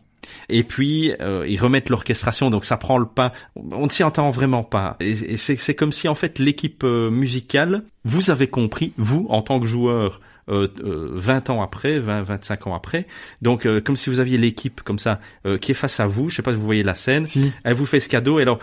Et 0.49 0.65
puis 0.65 1.13
euh, 1.21 1.47
ils 1.49 1.61
remettent 1.61 1.89
l'orchestration, 1.89 2.51
donc 2.51 2.65
ça 2.65 2.77
prend 2.77 2.99
le 2.99 3.07
pas. 3.07 3.33
On 3.57 3.85
ne 3.85 3.91
s'y 3.91 4.05
entend 4.05 4.31
vraiment 4.31 4.63
pas. 4.63 4.97
Et, 5.01 5.37
c'est 5.37 5.75
comme 5.75 5.93
si 5.93 6.09
en 6.09 6.15
fait 6.15 6.39
l'équipe 6.39 6.85
euh, 6.85 7.11
musicale, 7.11 7.85
vous 8.05 8.31
avez 8.31 8.49
compris, 8.49 8.93
vous 8.97 9.27
en 9.29 9.43
tant 9.43 9.61
que 9.61 9.67
joueur, 9.67 10.21
euh, 10.49 10.67
20 10.83 11.51
euh, 11.51 11.53
ans 11.53 11.63
après, 11.63 11.99
20, 11.99 12.23
25 12.23 12.67
ans 12.67 12.75
après. 12.75 13.07
Donc, 13.41 13.67
euh, 13.67 13.81
comme 13.81 13.97
si 13.97 14.11
vous 14.11 14.21
aviez 14.21 14.39
l'équipe 14.39 14.81
comme 14.83 14.99
ça 14.99 15.21
euh, 15.47 15.59
qui 15.59 15.73
est 15.73 15.75
face 15.75 16.01
à 16.01 16.07
vous. 16.07 16.31
Je 16.31 16.37
sais 16.37 16.43
pas 16.43 16.53
si 16.53 16.57
vous 16.57 16.65
voyez 16.65 16.83
la 16.83 16.95
scène. 16.95 17.27
Elle 17.65 17.75
vous 17.75 17.87
fait 17.87 18.01
ce 18.01 18.09
cadeau. 18.09 18.39
Et 18.39 18.43
alors, 18.43 18.59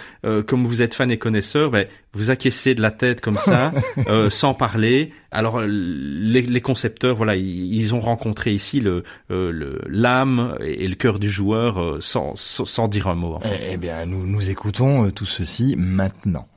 comme 0.48 0.66
vous 0.66 0.82
êtes 0.82 0.94
fan 0.94 1.12
et 1.12 1.18
connaisseur, 1.18 1.72
ben, 1.72 1.88
vous 2.14 2.30
acquiescez 2.30 2.76
de 2.76 2.82
la 2.82 2.92
tête 2.92 3.22
comme 3.22 3.38
ça, 3.38 3.72
sans 4.30 4.54
parler. 4.54 5.14
Alors, 5.32 5.62
les, 5.62 6.42
les 6.42 6.62
concepteurs, 6.62 7.16
voilà, 7.16 7.36
ils, 7.36 7.94
ont 7.94 8.00
rencontré 8.00 8.52
ici 8.52 8.82
le 8.82 9.04
l'âme 9.88 10.56
et 10.62 10.88
le 10.88 10.96
cœur 10.96 11.20
du 11.20 11.30
joueur 11.30 12.02
sans, 12.02 12.36
sans, 12.36 12.88
dire 12.88 13.08
un 13.08 13.16
mot. 13.16 13.38
Eh, 13.46 13.74
eh 13.74 13.78
bien, 13.78 14.06
nous 14.06 14.26
nous 14.26 14.50
écoutons 14.50 15.10
tout 15.12 15.26
ceci 15.26 15.76
maintenant. 15.78 16.48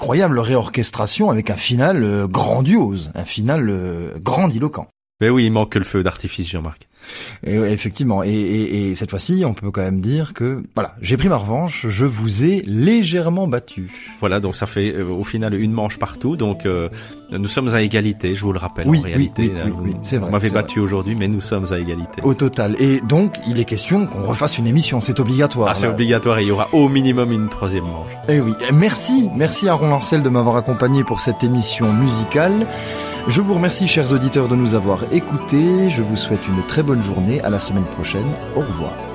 Incroyable 0.00 0.38
réorchestration 0.38 1.28
avec 1.28 1.50
un 1.50 1.58
final 1.58 2.02
euh, 2.02 2.26
grandiose, 2.26 3.10
un 3.14 3.26
final 3.26 3.68
euh, 3.68 4.12
grandiloquent. 4.18 4.88
Mais 5.20 5.28
oui, 5.28 5.44
il 5.44 5.50
manque 5.50 5.72
que 5.72 5.78
le 5.78 5.84
feu 5.84 6.02
d'artifice, 6.02 6.48
Jean-Marc. 6.48 6.88
Et, 7.46 7.54
effectivement, 7.54 8.22
et, 8.22 8.94
cette 8.94 9.10
fois-ci, 9.10 9.44
on 9.46 9.54
peut 9.54 9.70
quand 9.70 9.82
même 9.82 10.00
dire 10.00 10.34
que 10.34 10.62
voilà, 10.74 10.94
j'ai 11.00 11.16
pris 11.16 11.28
ma 11.28 11.36
revanche, 11.36 11.86
je 11.88 12.06
vous 12.06 12.44
ai 12.44 12.62
légèrement 12.66 13.46
battu. 13.46 13.90
Voilà, 14.20 14.40
donc 14.40 14.56
ça 14.56 14.66
fait 14.66 14.94
euh, 14.94 15.08
au 15.08 15.24
final 15.24 15.54
une 15.54 15.72
manche 15.72 15.98
partout, 15.98 16.36
donc 16.36 16.66
nous 17.30 17.48
sommes 17.48 17.74
à 17.74 17.82
égalité, 17.82 18.34
je 18.34 18.42
vous 18.42 18.52
le 18.52 18.58
rappelle 18.58 18.88
en 18.88 18.92
réalité. 18.92 19.52
Oui, 19.64 19.72
oui, 19.82 19.96
c'est 20.02 20.16
vrai. 20.16 20.26
Vous 20.26 20.32
m'avez 20.32 20.50
battu 20.50 20.80
aujourd'hui, 20.80 21.16
mais 21.18 21.28
nous 21.28 21.40
sommes 21.40 21.66
à 21.72 21.78
égalité. 21.78 22.22
Au 22.22 22.34
total. 22.34 22.76
Et 22.80 23.00
donc, 23.00 23.34
il 23.46 23.58
est 23.60 23.64
question 23.64 24.06
qu'on 24.06 24.22
refasse 24.22 24.58
une 24.58 24.66
émission, 24.66 25.00
c'est 25.00 25.20
obligatoire. 25.20 25.68
Ah, 25.70 25.74
c'est 25.74 25.86
obligatoire, 25.86 26.38
et 26.38 26.42
il 26.42 26.48
y 26.48 26.50
aura 26.50 26.68
au 26.72 26.88
minimum 26.88 27.32
une 27.32 27.48
troisième 27.48 27.84
manche. 27.84 28.12
Eh 28.28 28.40
oui, 28.40 28.52
merci, 28.72 29.28
merci 29.36 29.68
à 29.68 29.74
Ron 29.74 29.88
Lancel 29.88 30.22
de 30.22 30.28
m'avoir 30.28 30.56
accompagné 30.56 31.04
pour 31.04 31.20
cette 31.20 31.44
émission 31.44 31.92
musicale. 31.92 32.66
Je 33.28 33.40
vous 33.40 33.54
remercie, 33.54 33.86
chers 33.86 34.12
auditeurs, 34.12 34.48
de 34.48 34.56
nous 34.56 34.74
avoir 34.74 35.12
écoutés. 35.12 35.90
Je 35.90 36.02
vous 36.02 36.16
souhaite 36.16 36.46
une 36.48 36.64
très 36.66 36.82
bonne 36.82 37.02
journée. 37.02 37.40
À 37.42 37.50
la 37.50 37.60
semaine 37.60 37.84
prochaine. 37.84 38.32
Au 38.56 38.60
revoir. 38.60 39.09